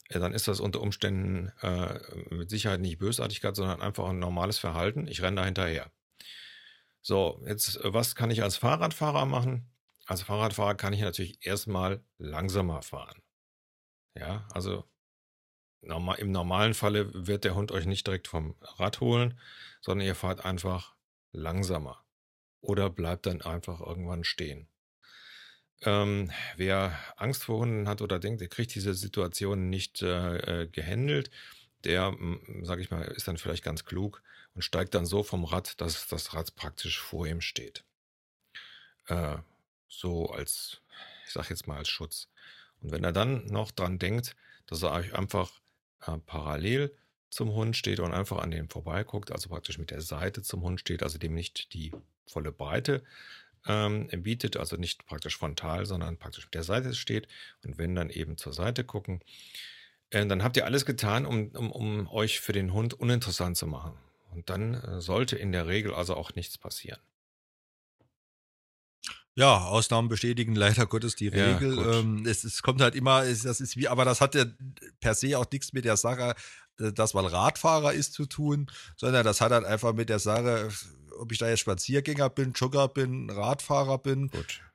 [0.09, 1.99] äh, dann ist das unter Umständen äh,
[2.33, 5.07] mit Sicherheit nicht Bösartigkeit, sondern einfach ein normales Verhalten.
[5.07, 5.91] Ich renne da hinterher.
[7.01, 9.69] So, jetzt, äh, was kann ich als Fahrradfahrer machen?
[10.05, 13.21] Als Fahrradfahrer kann ich natürlich erstmal langsamer fahren.
[14.17, 14.85] Ja, also
[15.81, 19.39] im normalen Falle wird der Hund euch nicht direkt vom Rad holen,
[19.81, 20.95] sondern ihr fahrt einfach
[21.31, 22.03] langsamer.
[22.61, 24.67] Oder bleibt dann einfach irgendwann stehen.
[25.81, 30.67] Ähm, wer Angst vor Hunden hat oder denkt, er kriegt diese Situation nicht äh, äh
[30.67, 31.29] gehandelt,
[31.83, 32.15] der,
[32.63, 34.23] sage ich mal, ist dann vielleicht ganz klug
[34.55, 37.83] und steigt dann so vom Rad, dass das Rad praktisch vor ihm steht.
[39.07, 39.37] Äh,
[39.87, 40.81] so als,
[41.27, 42.27] ich sage jetzt mal als Schutz.
[42.81, 44.35] Und wenn er dann noch dran denkt,
[44.65, 45.51] dass er einfach
[46.05, 46.95] äh, parallel
[47.29, 50.79] zum Hund steht und einfach an dem vorbeiguckt, also praktisch mit der Seite zum Hund
[50.79, 51.91] steht, also dem nicht die
[52.25, 53.03] volle Breite
[53.67, 57.27] ähm, bietet, also nicht praktisch frontal, sondern praktisch mit der Seite steht.
[57.63, 59.21] Und wenn dann eben zur Seite gucken,
[60.09, 63.67] äh, dann habt ihr alles getan, um, um, um euch für den Hund uninteressant zu
[63.67, 63.97] machen.
[64.31, 66.99] Und dann äh, sollte in der Regel also auch nichts passieren.
[69.35, 71.77] Ja, Ausnahmen bestätigen leider Gottes die Regel.
[71.77, 74.45] Ja, ähm, es, es, kommt halt immer, es, das ist wie, aber das hat ja
[75.01, 76.35] per se auch nichts mit der Sache,
[76.79, 80.69] äh, dass man Radfahrer ist, zu tun, sondern das hat halt einfach mit der Sache,
[81.19, 84.31] ob ich da jetzt Spaziergänger bin, Jogger bin, Radfahrer bin.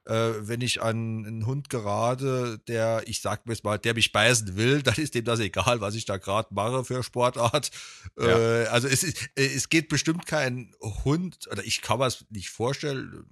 [0.06, 4.12] Äh, wenn ich an einen Hund gerate, der, ich sag mir jetzt mal, der mich
[4.12, 7.70] beißen will, dann ist dem das egal, was ich da gerade mache für Sportart.
[8.18, 8.62] Ja.
[8.62, 13.26] Äh, also es, es geht bestimmt kein Hund, oder ich kann mir es nicht vorstellen,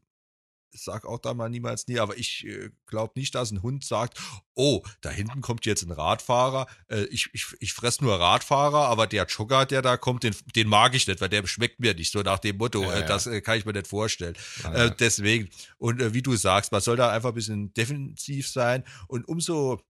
[0.72, 4.18] sag auch da mal niemals nie, aber ich äh, glaube nicht, dass ein Hund sagt,
[4.54, 9.06] oh, da hinten kommt jetzt ein Radfahrer, äh, ich, ich, ich fress nur Radfahrer, aber
[9.06, 12.12] der Jogger, der da kommt, den, den mag ich nicht, weil der schmeckt mir nicht,
[12.12, 14.36] so nach dem Motto, ja, äh, das äh, kann ich mir nicht vorstellen.
[14.62, 18.48] Ja, äh, deswegen, und äh, wie du sagst, man soll da einfach ein bisschen defensiv
[18.48, 19.80] sein und umso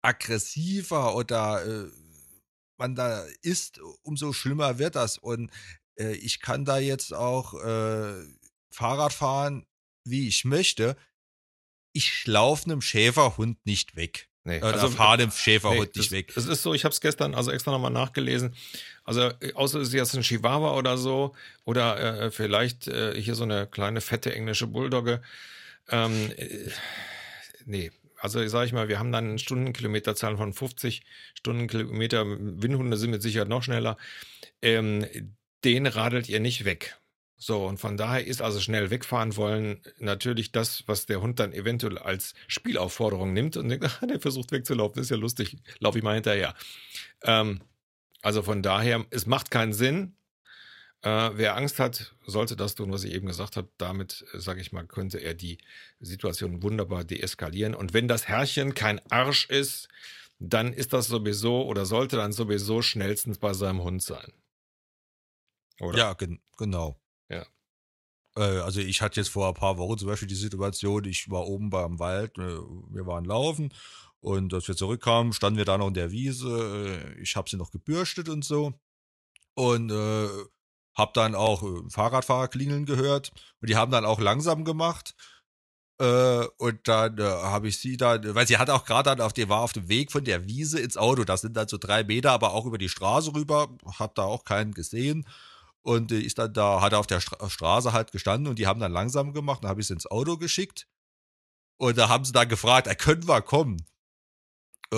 [0.00, 1.88] aggressiver oder
[2.76, 5.18] man da ist, umso schlimmer wird das.
[5.18, 5.50] Und
[5.96, 7.54] ich kann da jetzt auch
[8.70, 9.66] Fahrrad fahren
[10.08, 10.96] wie ich möchte.
[11.92, 14.28] Ich laufe einem Schäferhund nicht weg.
[14.46, 16.32] Nee, Oder also fahre dem Schäferhund nee, nicht weg.
[16.36, 18.54] Es ist so, ich habe es gestern also extra nochmal nachgelesen.
[19.02, 23.34] Also äh, außer es ist jetzt ein Chihuahua oder so oder äh, vielleicht äh, hier
[23.34, 25.20] so eine kleine fette englische Bulldogge.
[25.88, 26.70] Ähm, äh,
[27.64, 27.90] nee,
[28.20, 31.02] also sage ich mal, wir haben dann Stundenkilometerzahlen von 50
[31.34, 32.24] Stundenkilometer.
[32.24, 33.96] Windhunde sind mit Sicherheit noch schneller.
[34.62, 35.06] Ähm,
[35.64, 36.96] den radelt ihr nicht weg.
[37.38, 41.52] So, und von daher ist also schnell wegfahren wollen natürlich das, was der Hund dann
[41.52, 46.04] eventuell als Spielaufforderung nimmt und denkt, ach, der versucht wegzulaufen, ist ja lustig, laufe ich
[46.04, 46.54] mal hinterher.
[47.22, 47.60] Ähm,
[48.22, 50.16] also von daher, es macht keinen Sinn.
[51.02, 53.68] Äh, wer Angst hat, sollte das tun, was ich eben gesagt habe.
[53.76, 55.58] Damit, äh, sage ich mal, könnte er die
[56.00, 57.74] Situation wunderbar deeskalieren.
[57.74, 59.88] Und wenn das Herrchen kein Arsch ist,
[60.38, 64.32] dann ist das sowieso oder sollte dann sowieso schnellstens bei seinem Hund sein.
[65.80, 65.98] Oder?
[65.98, 66.98] Ja, gen genau.
[68.36, 71.46] Äh, also ich hatte jetzt vor ein paar Wochen zum Beispiel die Situation, ich war
[71.46, 72.58] oben beim Wald, äh,
[72.90, 73.72] wir waren laufen
[74.20, 76.48] und als wir zurückkamen, standen wir da noch in der Wiese.
[77.16, 78.74] Äh, ich habe sie noch gebürstet und so.
[79.54, 80.28] Und äh,
[80.96, 83.30] habe dann auch Fahrradfahrer klingeln gehört.
[83.60, 85.14] Und die haben dann auch langsam gemacht.
[85.98, 89.32] Äh, und dann äh, habe ich sie dann, weil sie hat auch gerade dann auf
[89.32, 91.24] der war auf dem Weg von der Wiese ins Auto.
[91.24, 93.68] Das sind dann so drei Meter, aber auch über die Straße rüber.
[93.98, 95.24] Hab da auch keinen gesehen.
[95.86, 98.80] Und äh, ist dann da, hat auf der Stra Straße halt gestanden und die haben
[98.80, 99.62] dann langsam gemacht.
[99.62, 100.88] Dann habe ich sie ins Auto geschickt.
[101.76, 103.86] Und da haben sie dann gefragt, können wir kommen?
[104.92, 104.96] Äh,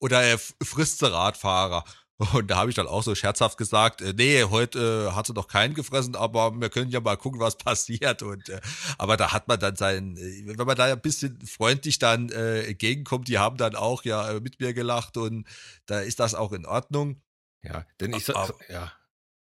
[0.00, 1.84] oder er frisst Radfahrer.
[2.34, 5.32] Und da habe ich dann auch so scherzhaft gesagt, äh, nee, heute äh, hat sie
[5.32, 8.22] noch keinen gefressen, aber wir können ja mal gucken, was passiert.
[8.22, 8.60] Und äh,
[8.98, 12.64] aber da hat man dann sein, äh, wenn man da ein bisschen freundlich dann äh,
[12.64, 15.46] entgegenkommt, die haben dann auch ja äh, mit mir gelacht und
[15.86, 17.22] da ist das auch in Ordnung.
[17.62, 18.92] Ja, denn ich sag, ja,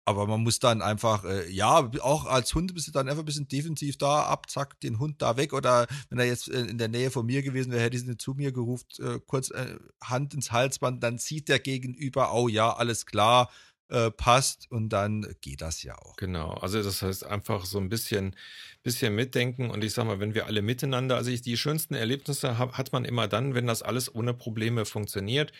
[0.04, 3.26] aber man muss dann einfach, äh, ja, auch als Hund bist du dann einfach ein
[3.26, 5.52] bisschen defensiv da, ab, zack, den Hund da weg.
[5.52, 8.18] Oder wenn er jetzt äh, in der Nähe von mir gewesen wäre, hätte ich ihn
[8.18, 12.72] zu mir gerufen, äh, kurz äh, Hand ins Halsband, dann sieht der Gegenüber, oh ja,
[12.72, 13.50] alles klar,
[13.88, 16.16] äh, passt und dann geht das ja auch.
[16.16, 18.34] Genau, also das heißt einfach so ein bisschen,
[18.82, 22.58] bisschen mitdenken und ich sag mal, wenn wir alle miteinander, also ich, die schönsten Erlebnisse
[22.58, 25.52] hab, hat man immer dann, wenn das alles ohne Probleme funktioniert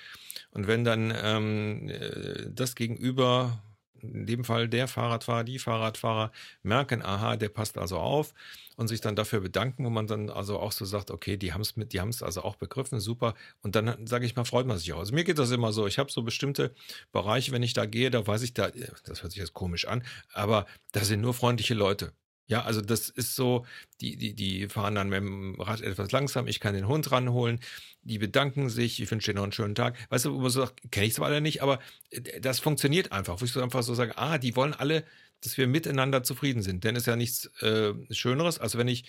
[0.51, 3.63] und wenn dann ähm, äh, das Gegenüber
[4.12, 8.35] in dem Fall der Fahrradfahrer, die Fahrradfahrer merken, aha, der passt also auf
[8.77, 11.61] und sich dann dafür bedanken, wo man dann also auch so sagt, okay, die haben
[11.61, 13.35] es mit, die haben es also auch begriffen, super.
[13.62, 14.99] Und dann sage ich mal, freut man sich auch.
[14.99, 15.87] Also mir geht das immer so.
[15.87, 16.75] Ich habe so bestimmte
[17.12, 18.71] Bereiche, wenn ich da gehe, da weiß ich da,
[19.05, 22.12] das hört sich jetzt komisch an, aber da sind nur freundliche Leute.
[22.47, 23.65] Ja, also das ist so,
[24.01, 27.59] die, die, die fahren dann mit dem Rad etwas langsam, ich kann den Hund ranholen,
[28.03, 29.97] die bedanken sich, ich wünsche dir noch einen schönen Tag.
[30.11, 31.81] Weißt du, wo man so sagt, kenne ich zwar alle nicht, aber
[32.11, 35.05] äh, das funktioniert einfach, wo ich so einfach so sage, ah, die wollen alle,
[35.41, 36.85] dass wir miteinander zufrieden sind.
[36.85, 39.05] Denn es ist ja nichts äh, Schöneres, als wenn ich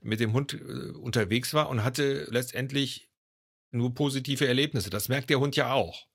[0.00, 3.08] mit dem Hund äh, unterwegs war und hatte letztendlich
[3.70, 4.90] nur positive Erlebnisse.
[4.90, 6.09] Das merkt der Hund ja auch.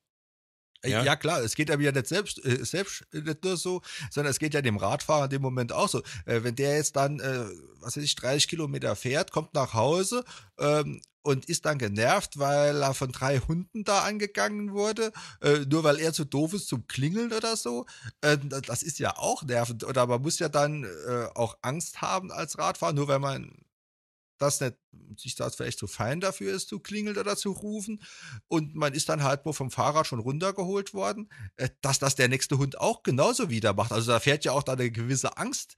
[0.88, 1.04] Ja?
[1.04, 4.40] ja, klar, es geht aber ja nicht selbst, äh, selbst nicht nur so, sondern es
[4.40, 6.00] geht ja dem Radfahrer in dem Moment auch so.
[6.26, 7.46] Äh, wenn der jetzt dann, äh,
[7.80, 10.24] was weiß ich, 30 Kilometer fährt, kommt nach Hause
[10.60, 15.84] ähm, und ist dann genervt, weil er von drei Hunden da angegangen wurde, äh, nur
[15.84, 17.86] weil er zu doof ist zum Klingeln oder so.
[18.22, 19.84] Äh, das ist ja auch nervend.
[19.84, 23.65] Oder man muss ja dann äh, auch Angst haben als Radfahrer, nur weil man
[24.38, 24.76] das nicht
[25.18, 28.02] sich das vielleicht zu fein dafür ist, zu klingeln oder zu rufen.
[28.48, 32.28] Und man ist dann halt wohl vom Fahrrad schon runtergeholt worden, äh, dass das der
[32.28, 33.92] nächste Hund auch genauso wieder macht.
[33.92, 35.78] Also da fährt ja auch da eine gewisse Angst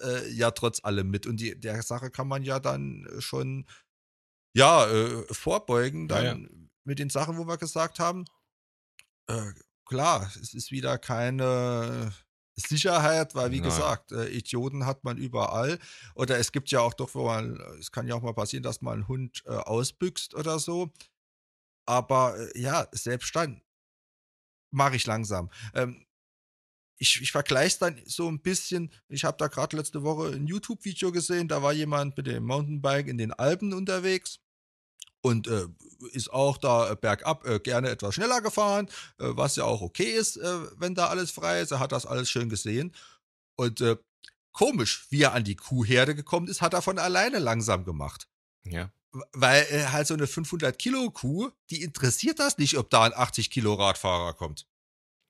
[0.00, 1.26] äh, ja trotz allem mit.
[1.26, 3.66] Und die, der Sache kann man ja dann schon
[4.54, 6.48] ja äh, vorbeugen, dann ja, ja.
[6.84, 8.24] mit den Sachen, wo wir gesagt haben.
[9.26, 9.52] Äh,
[9.84, 12.12] klar, es ist wieder keine
[12.58, 13.70] Sicherheit, weil wie Nein.
[13.70, 15.78] gesagt, äh, Idioten hat man überall.
[16.14, 18.82] Oder es gibt ja auch doch, wo man, es kann ja auch mal passieren, dass
[18.82, 20.92] mal ein Hund äh, ausbüchst oder so.
[21.86, 23.62] Aber äh, ja, selbst dann
[24.70, 25.50] mache ich langsam.
[25.74, 26.04] Ähm,
[27.00, 28.92] ich, ich vergleiche es dann so ein bisschen.
[29.08, 33.06] Ich habe da gerade letzte Woche ein YouTube-Video gesehen, da war jemand mit dem Mountainbike
[33.06, 34.40] in den Alpen unterwegs
[35.20, 35.66] und äh,
[36.12, 38.86] ist auch da äh, bergab äh, gerne etwas schneller gefahren,
[39.18, 41.72] äh, was ja auch okay ist, äh, wenn da alles frei ist.
[41.72, 42.94] Er hat das alles schön gesehen.
[43.56, 43.82] Und
[44.52, 48.28] komisch, wie er an die Kuhherde gekommen ist, hat er von alleine langsam gemacht.
[48.64, 48.92] Ja.
[49.32, 53.14] Weil äh, halt so eine 500 Kilo Kuh, die interessiert das nicht, ob da ein
[53.14, 54.66] 80 Kilo Radfahrer kommt.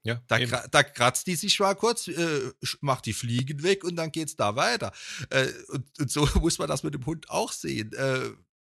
[0.04, 4.12] Ja, da, da, kratzt die sich mal kurz, äh, macht die Fliegen weg und dann
[4.12, 4.92] geht's da weiter.
[5.30, 7.92] Äh, und, und, so muss man das mit dem Hund auch sehen.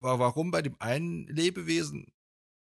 [0.00, 2.06] Warum bei dem einen Lebewesen,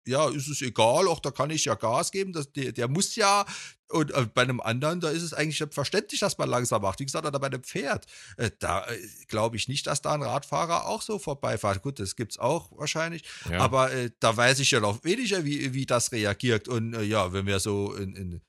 [0.05, 3.15] ja, ist es egal, auch da kann ich ja Gas geben, das, der, der muss
[3.15, 3.45] ja,
[3.89, 6.99] und äh, bei einem anderen, da ist es eigentlich verständlich, dass man langsam macht.
[6.99, 8.05] Wie gesagt, oder bei einem Pferd,
[8.37, 11.81] äh, da äh, glaube ich nicht, dass da ein Radfahrer auch so vorbeifährt.
[11.81, 13.59] Gut, das gibt es auch wahrscheinlich, ja.
[13.59, 16.67] aber äh, da weiß ich ja noch weniger, wie, wie das reagiert.
[16.67, 18.41] Und äh, ja, wenn wir so in, in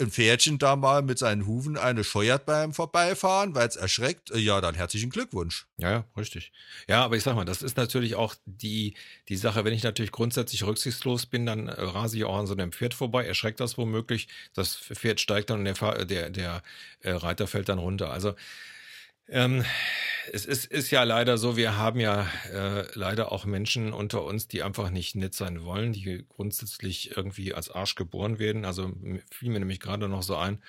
[0.00, 4.38] ein Pferdchen da mal mit seinen Hufen eine scheuert beim Vorbeifahren, weil es erschreckt, äh,
[4.38, 5.66] ja, dann herzlichen Glückwunsch.
[5.78, 6.52] Ja, ja, richtig.
[6.88, 8.94] Ja, aber ich sag mal, das ist natürlich auch die,
[9.28, 12.54] die Sache, wenn ich natürlich grundsätzlich rücksichtslos bin, dann äh, rase ich auch an so
[12.54, 16.62] einem Pferd vorbei, erschreckt das womöglich, das Pferd steigt dann und der, der, der
[17.00, 18.10] äh, Reiter fällt dann runter.
[18.10, 18.34] Also
[19.28, 19.64] ähm,
[20.32, 24.48] es ist, ist ja leider so, wir haben ja äh, leider auch Menschen unter uns,
[24.48, 28.64] die einfach nicht nett sein wollen, die grundsätzlich irgendwie als Arsch geboren werden.
[28.64, 28.92] Also
[29.30, 30.62] fiel mir nämlich gerade noch so ein,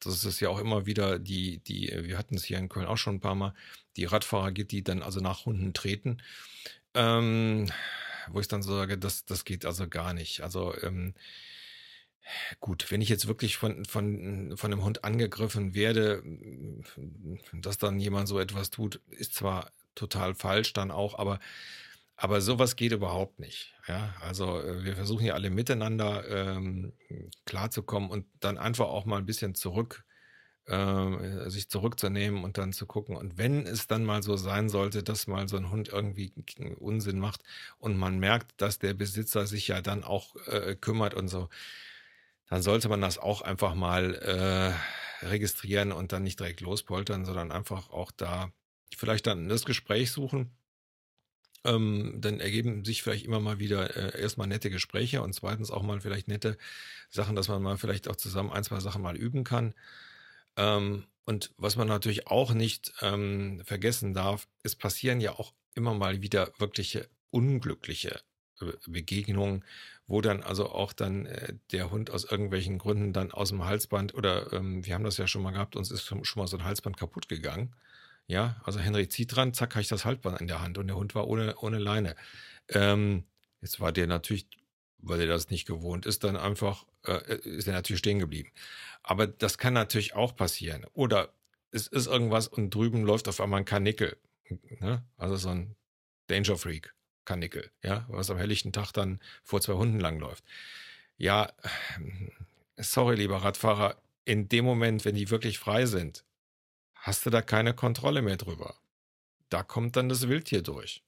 [0.00, 2.98] dass es ja auch immer wieder die, die, wir hatten es hier in Köln auch
[2.98, 3.54] schon ein paar Mal,
[3.96, 6.18] die Radfahrer gibt, die dann also nach Hunden treten.
[6.94, 7.70] Ähm,
[8.28, 10.40] wo ich dann so sage, das, das geht also gar nicht.
[10.40, 11.14] Also ähm,
[12.60, 16.22] Gut, wenn ich jetzt wirklich von, von, von einem Hund angegriffen werde,
[17.52, 21.38] dass dann jemand so etwas tut, ist zwar total falsch dann auch, aber,
[22.16, 23.74] aber sowas geht überhaupt nicht.
[23.88, 26.92] Ja, also äh, wir versuchen ja alle miteinander ähm,
[27.44, 30.04] klarzukommen und dann einfach auch mal ein bisschen zurück,
[30.66, 33.16] äh, sich zurückzunehmen und dann zu gucken.
[33.16, 36.32] Und wenn es dann mal so sein sollte, dass mal so ein Hund irgendwie
[36.78, 37.42] Unsinn macht
[37.78, 41.48] und man merkt, dass der Besitzer sich ja dann auch äh, kümmert und so,
[42.48, 47.52] dann sollte man das auch einfach mal äh, registrieren und dann nicht direkt lospoltern, sondern
[47.52, 48.52] einfach auch da
[48.96, 50.50] vielleicht dann das Gespräch suchen.
[51.64, 55.82] Ähm, dann ergeben sich vielleicht immer mal wieder äh, erstmal nette Gespräche und zweitens auch
[55.82, 56.56] mal vielleicht nette
[57.10, 59.74] Sachen, dass man mal vielleicht auch zusammen ein, zwei Sachen mal üben kann.
[60.56, 65.92] Ähm, und was man natürlich auch nicht ähm, vergessen darf, es passieren ja auch immer
[65.94, 68.20] mal wieder wirkliche unglückliche
[68.86, 69.64] Begegnungen,
[70.06, 74.14] wo dann also auch dann äh, der Hund aus irgendwelchen Gründen dann aus dem Halsband
[74.14, 76.64] oder ähm, wir haben das ja schon mal gehabt, uns ist schon mal so ein
[76.64, 77.74] Halsband kaputt gegangen.
[78.28, 80.96] Ja, also Henry zieht dran, zack, habe ich das Halsband in der Hand und der
[80.96, 82.16] Hund war ohne, ohne Leine.
[82.68, 83.24] Ähm,
[83.60, 84.46] jetzt war der natürlich,
[84.98, 88.50] weil er das nicht gewohnt ist, dann einfach, äh, ist er natürlich stehen geblieben.
[89.02, 90.84] Aber das kann natürlich auch passieren.
[90.94, 91.32] Oder
[91.70, 94.16] es ist irgendwas und drüben läuft auf einmal ein Karnickel.
[94.80, 95.04] Ne?
[95.16, 95.76] Also so ein
[96.26, 96.95] Danger Freak.
[97.26, 100.44] Kanickel, ja, was am helllichten Tag dann vor zwei Hunden langläuft.
[101.18, 101.52] Ja,
[102.76, 106.24] sorry, lieber Radfahrer, in dem Moment, wenn die wirklich frei sind,
[106.94, 108.74] hast du da keine Kontrolle mehr drüber.
[109.48, 111.02] Da kommt dann das Wildtier durch.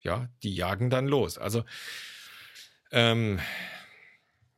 [0.00, 1.38] Ja, die jagen dann los.
[1.38, 1.64] Also,
[2.92, 3.40] ähm,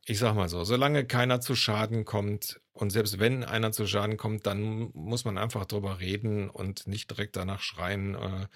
[0.05, 4.17] ich sag mal so, solange keiner zu Schaden kommt und selbst wenn einer zu Schaden
[4.17, 8.15] kommt, dann muss man einfach drüber reden und nicht direkt danach schreien.
[8.15, 8.47] Äh,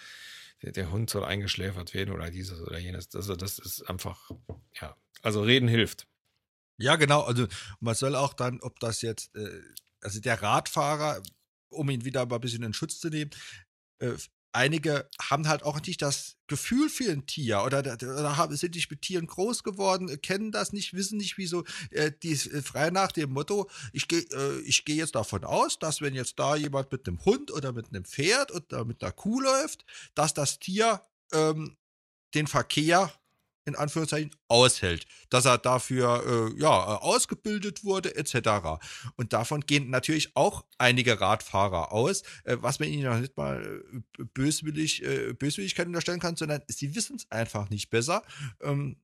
[0.72, 3.14] der, Hund soll eingeschläfert werden oder dieses oder jenes.
[3.16, 4.32] Also das ist einfach,
[4.80, 4.96] ja.
[5.22, 6.08] Also reden hilft.
[6.78, 7.22] Ja, genau.
[7.22, 7.48] Also
[7.80, 9.62] man soll auch dann, ob das jetzt, äh,
[10.02, 11.22] also der Radfahrer,
[11.70, 13.32] um ihn wieder mal ein bisschen in Schutz zu nehmen,
[14.00, 14.14] äh,
[14.54, 19.02] einige haben halt auch nicht das Gefühl für ein Tier oder, oder sind nicht mit
[19.02, 23.32] Tieren groß geworden, kennen das nicht, wissen nicht, wieso, äh, die äh, frei nach dem
[23.32, 27.08] Motto, ich gehe äh, ich geh jetzt davon aus, dass wenn jetzt da jemand mit
[27.08, 31.02] einem Hund oder mit einem Pferd oder mit einer Kuh läuft, dass das Tier
[31.34, 31.76] ähm,
[32.36, 33.12] den Verkehr
[33.66, 38.84] in Anführungszeichen aushält, dass er dafür äh, ja ausgebildet wurde etc.
[39.16, 43.84] Und davon gehen natürlich auch einige Radfahrer aus, äh, was man ihnen noch nicht mal
[43.94, 48.24] äh, böswillig äh, Böswilligkeit unterstellen kann, sondern sie wissen es einfach nicht besser,
[48.62, 48.98] ähm,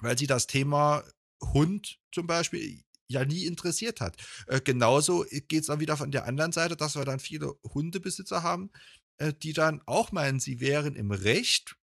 [0.00, 1.04] weil sie das Thema
[1.52, 4.16] Hund zum Beispiel ja nie interessiert hat.
[4.46, 8.42] Äh, genauso geht es dann wieder von der anderen Seite, dass wir dann viele Hundebesitzer
[8.42, 8.70] haben,
[9.18, 11.76] äh, die dann auch meinen, sie wären im Recht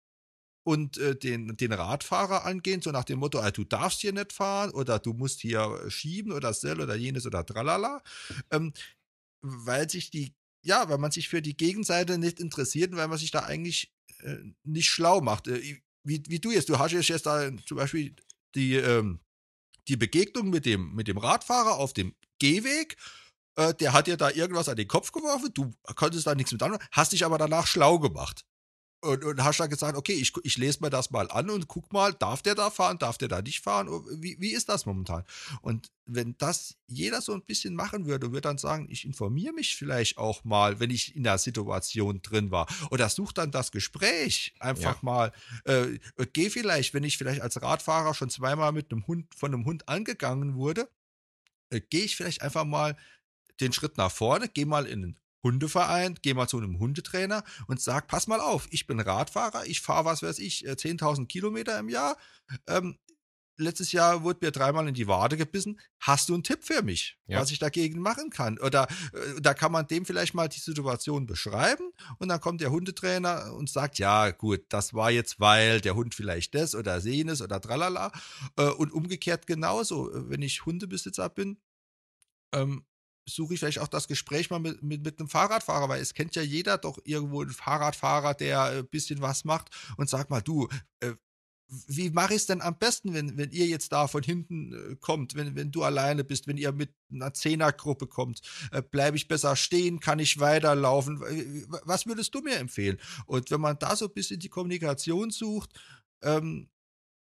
[0.68, 4.34] und äh, den, den Radfahrer angehen, so nach dem Motto, ah, du darfst hier nicht
[4.34, 8.02] fahren oder du musst hier schieben oder sell oder jenes oder tralala,
[8.50, 8.74] ähm,
[9.40, 13.16] weil sich die, ja, weil man sich für die Gegenseite nicht interessiert und weil man
[13.16, 15.48] sich da eigentlich äh, nicht schlau macht.
[15.48, 18.14] Äh, wie, wie du jetzt, du hast jetzt da zum Beispiel
[18.54, 19.20] die, ähm,
[19.88, 22.98] die Begegnung mit dem, mit dem Radfahrer auf dem Gehweg
[23.56, 26.62] äh, der hat dir da irgendwas an den Kopf geworfen, du konntest da nichts mit
[26.62, 28.44] anfangen, hast dich aber danach schlau gemacht.
[29.00, 31.92] Und, und hast dann gesagt, okay, ich, ich lese mir das mal an und guck
[31.92, 33.88] mal, darf der da fahren, darf der da nicht fahren?
[34.20, 35.24] Wie, wie ist das momentan?
[35.62, 39.52] Und wenn das jeder so ein bisschen machen würde und würde dann sagen, ich informiere
[39.52, 42.66] mich vielleicht auch mal, wenn ich in der Situation drin war.
[42.90, 45.02] Oder such dann das Gespräch einfach ja.
[45.02, 45.32] mal.
[45.64, 45.98] Äh,
[46.32, 49.88] geh vielleicht, wenn ich vielleicht als Radfahrer schon zweimal mit einem Hund, von einem Hund
[49.88, 50.88] angegangen wurde,
[51.70, 52.96] äh, gehe ich vielleicht einfach mal
[53.60, 57.80] den Schritt nach vorne, geh mal in den Hundeverein, geh mal zu einem Hundetrainer und
[57.80, 61.78] sag, pass mal auf, ich bin Radfahrer, ich fahre, was weiß ich, 10.000 äh, Kilometer
[61.78, 62.16] im Jahr.
[62.66, 62.98] Ähm,
[63.58, 65.78] letztes Jahr wurde mir dreimal in die Wade gebissen.
[66.00, 67.40] Hast du einen Tipp für mich, ja.
[67.40, 68.58] was ich dagegen machen kann?
[68.58, 72.70] Oder äh, da kann man dem vielleicht mal die Situation beschreiben und dann kommt der
[72.70, 77.42] Hundetrainer und sagt, ja, gut, das war jetzt, weil der Hund vielleicht das oder jenes
[77.42, 78.12] oder tralala.
[78.56, 81.58] Äh, und umgekehrt genauso, wenn ich Hundebesitzer bin,
[82.52, 82.84] ähm,
[83.28, 86.34] suche ich vielleicht auch das Gespräch mal mit, mit, mit einem Fahrradfahrer, weil es kennt
[86.34, 90.40] ja jeder doch irgendwo einen Fahrradfahrer, der ein äh, bisschen was macht und sag mal,
[90.40, 90.68] du,
[91.00, 91.14] äh,
[91.86, 94.96] wie mache ich es denn am besten, wenn, wenn ihr jetzt da von hinten äh,
[94.96, 98.40] kommt, wenn, wenn du alleine bist, wenn ihr mit einer Zehnergruppe kommt?
[98.72, 100.00] Äh, Bleibe ich besser stehen?
[100.00, 101.20] Kann ich weiterlaufen?
[101.84, 102.98] Was würdest du mir empfehlen?
[103.26, 105.78] Und wenn man da so ein bisschen die Kommunikation sucht,
[106.22, 106.70] ähm,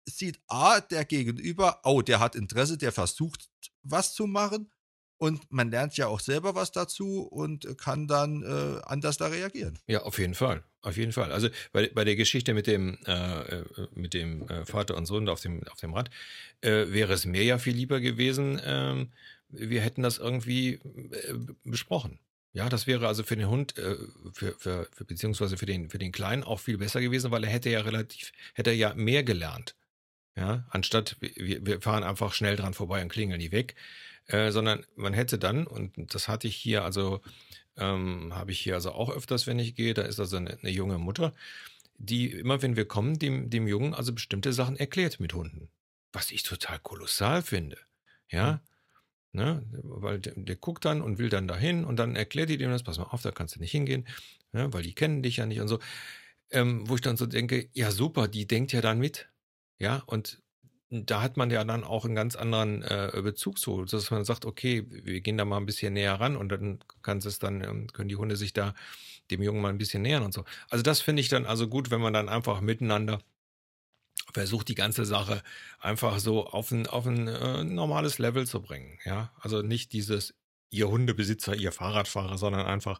[0.07, 3.49] sieht A, der Gegenüber, oh, der hat Interesse, der versucht,
[3.81, 4.71] was zu machen.
[5.17, 9.79] Und man lernt ja auch selber was dazu und kann dann äh, anders da reagieren.
[9.87, 10.63] Ja, auf jeden Fall.
[10.81, 11.31] auf jeden Fall.
[11.31, 15.29] Also bei, bei der Geschichte mit dem, äh, äh mit dem äh, Vater und Sohn
[15.29, 16.09] auf dem, auf dem Rad
[16.61, 19.11] äh, wäre es mir ja viel lieber gewesen, ähm,
[19.49, 22.19] wir hätten das irgendwie äh, besprochen.
[22.53, 23.97] Ja, das wäre also für den Hund, äh,
[24.31, 27.49] für, für, für, beziehungsweise für den, für den Kleinen auch viel besser gewesen, weil er
[27.49, 29.75] hätte ja relativ, hätte ja mehr gelernt.
[30.37, 33.75] Ja, anstatt wir, wir fahren einfach schnell dran vorbei und klingeln die weg,
[34.27, 37.21] äh, sondern man hätte dann, und das hatte ich hier, also
[37.77, 40.71] ähm, habe ich hier also auch öfters, wenn ich gehe, da ist also eine, eine
[40.71, 41.33] junge Mutter,
[41.97, 45.69] die immer, wenn wir kommen, dem, dem Jungen also bestimmte Sachen erklärt mit Hunden.
[46.13, 47.77] Was ich total kolossal finde.
[48.29, 48.61] Ja,
[49.35, 49.61] Ne?
[49.83, 52.83] Weil der, der, guckt dann und will dann dahin und dann erklärt die dem das,
[52.83, 54.07] pass mal auf, da kannst du nicht hingehen,
[54.53, 54.71] ne?
[54.71, 55.79] weil die kennen dich ja nicht und so.
[56.51, 59.27] Ähm, wo ich dann so denke, ja super, die denkt ja dann mit.
[59.77, 60.41] Ja, und
[61.03, 64.45] da hat man ja dann auch einen ganz anderen äh, Bezug zu, dass man sagt,
[64.45, 67.87] okay, wir gehen da mal ein bisschen näher ran und dann kann es dann, ähm,
[67.91, 68.73] können die Hunde sich da
[69.31, 70.45] dem Jungen mal ein bisschen nähern und so.
[70.69, 73.19] Also das finde ich dann also gut, wenn man dann einfach miteinander
[74.33, 75.43] versucht die ganze Sache
[75.79, 78.99] einfach so auf ein, auf ein äh, normales Level zu bringen.
[79.05, 80.33] Ja, also nicht dieses
[80.69, 82.99] ihr Hundebesitzer, ihr Fahrradfahrer, sondern einfach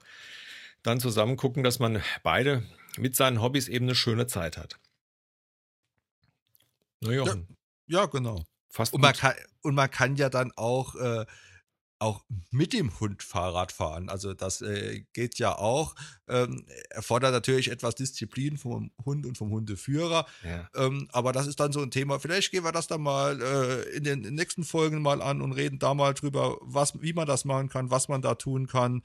[0.83, 2.63] dann zusammen gucken, dass man beide
[2.97, 4.79] mit seinen Hobbys eben eine schöne Zeit hat.
[7.01, 7.23] Na, ja,
[7.87, 8.43] ja, genau.
[8.69, 11.25] Fast und, man kann, und man kann ja dann auch äh,
[11.99, 14.09] auch mit dem Hund Fahrrad fahren.
[14.09, 15.95] Also das äh, geht ja auch.
[16.27, 20.25] Ähm, erfordert natürlich etwas Disziplin vom Hund und vom Hundeführer.
[20.43, 20.69] Ja.
[20.75, 22.19] Ähm, aber das ist dann so ein Thema.
[22.19, 25.79] Vielleicht gehen wir das dann mal äh, in den nächsten Folgen mal an und reden
[25.79, 29.03] da mal drüber, was, wie man das machen kann, was man da tun kann.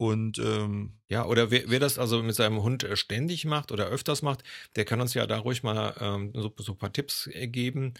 [0.00, 3.88] Und ähm, ja, oder wer, wer, das also mit seinem Hund äh, ständig macht oder
[3.88, 4.42] öfters macht,
[4.74, 7.92] der kann uns ja da ruhig mal ähm, so, so, ein paar Tipps äh, geben,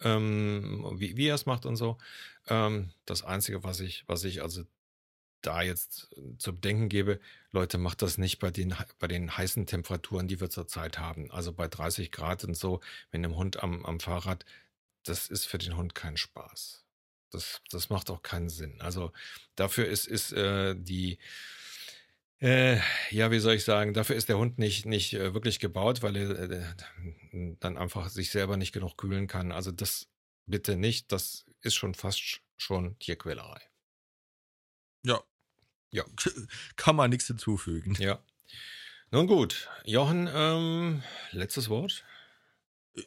[0.00, 1.98] ähm, wie, wie er es macht und so.
[2.46, 4.62] Ähm, das Einzige, was ich, was ich also
[5.42, 7.18] da jetzt zu bedenken gebe,
[7.50, 11.28] Leute, macht das nicht bei den, bei den heißen Temperaturen, die wir zurzeit haben.
[11.32, 12.78] Also bei 30 Grad und so,
[13.10, 14.44] wenn dem Hund am, am Fahrrad,
[15.02, 16.84] das ist für den Hund kein Spaß.
[17.30, 18.80] Das, das macht auch keinen Sinn.
[18.80, 19.12] Also
[19.54, 21.18] dafür ist, ist äh, die,
[22.40, 22.78] äh,
[23.10, 26.16] ja, wie soll ich sagen, dafür ist der Hund nicht, nicht äh, wirklich gebaut, weil
[26.16, 29.52] er äh, dann einfach sich selber nicht genug kühlen kann.
[29.52, 30.08] Also das
[30.46, 33.60] bitte nicht, das ist schon fast schon Tierquälerei.
[35.04, 35.22] Ja.
[35.90, 36.04] Ja.
[36.76, 37.96] Kann man nichts hinzufügen.
[37.98, 38.22] Ja.
[39.10, 41.02] Nun gut, Jochen, ähm,
[41.32, 42.04] letztes Wort.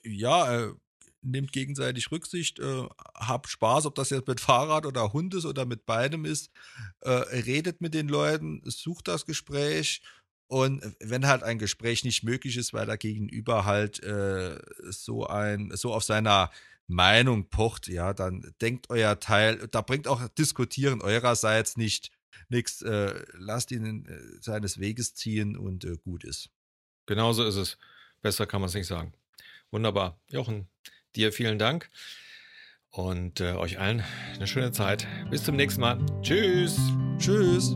[0.03, 0.73] Ja, äh,
[1.21, 5.65] nehmt gegenseitig Rücksicht, äh, habt Spaß, ob das jetzt mit Fahrrad oder Hund ist oder
[5.65, 6.51] mit beidem ist.
[7.01, 10.01] Äh, redet mit den Leuten, sucht das Gespräch.
[10.47, 14.59] Und wenn halt ein Gespräch nicht möglich ist, weil der Gegenüber halt äh,
[14.89, 16.51] so ein, so auf seiner
[16.87, 22.11] Meinung pocht, ja, dann denkt euer Teil, da bringt auch Diskutieren eurerseits nicht
[22.51, 26.49] nichts, äh, lasst ihn äh, seines Weges ziehen und äh, gut ist.
[27.05, 27.77] Genauso ist es.
[28.21, 29.13] Besser kann man es nicht sagen.
[29.71, 30.19] Wunderbar.
[30.27, 30.67] Jochen,
[31.15, 31.89] Dir vielen Dank
[32.89, 34.03] und äh, euch allen
[34.35, 35.07] eine schöne Zeit.
[35.29, 35.99] Bis zum nächsten Mal.
[36.21, 36.77] Tschüss.
[37.17, 37.75] Tschüss.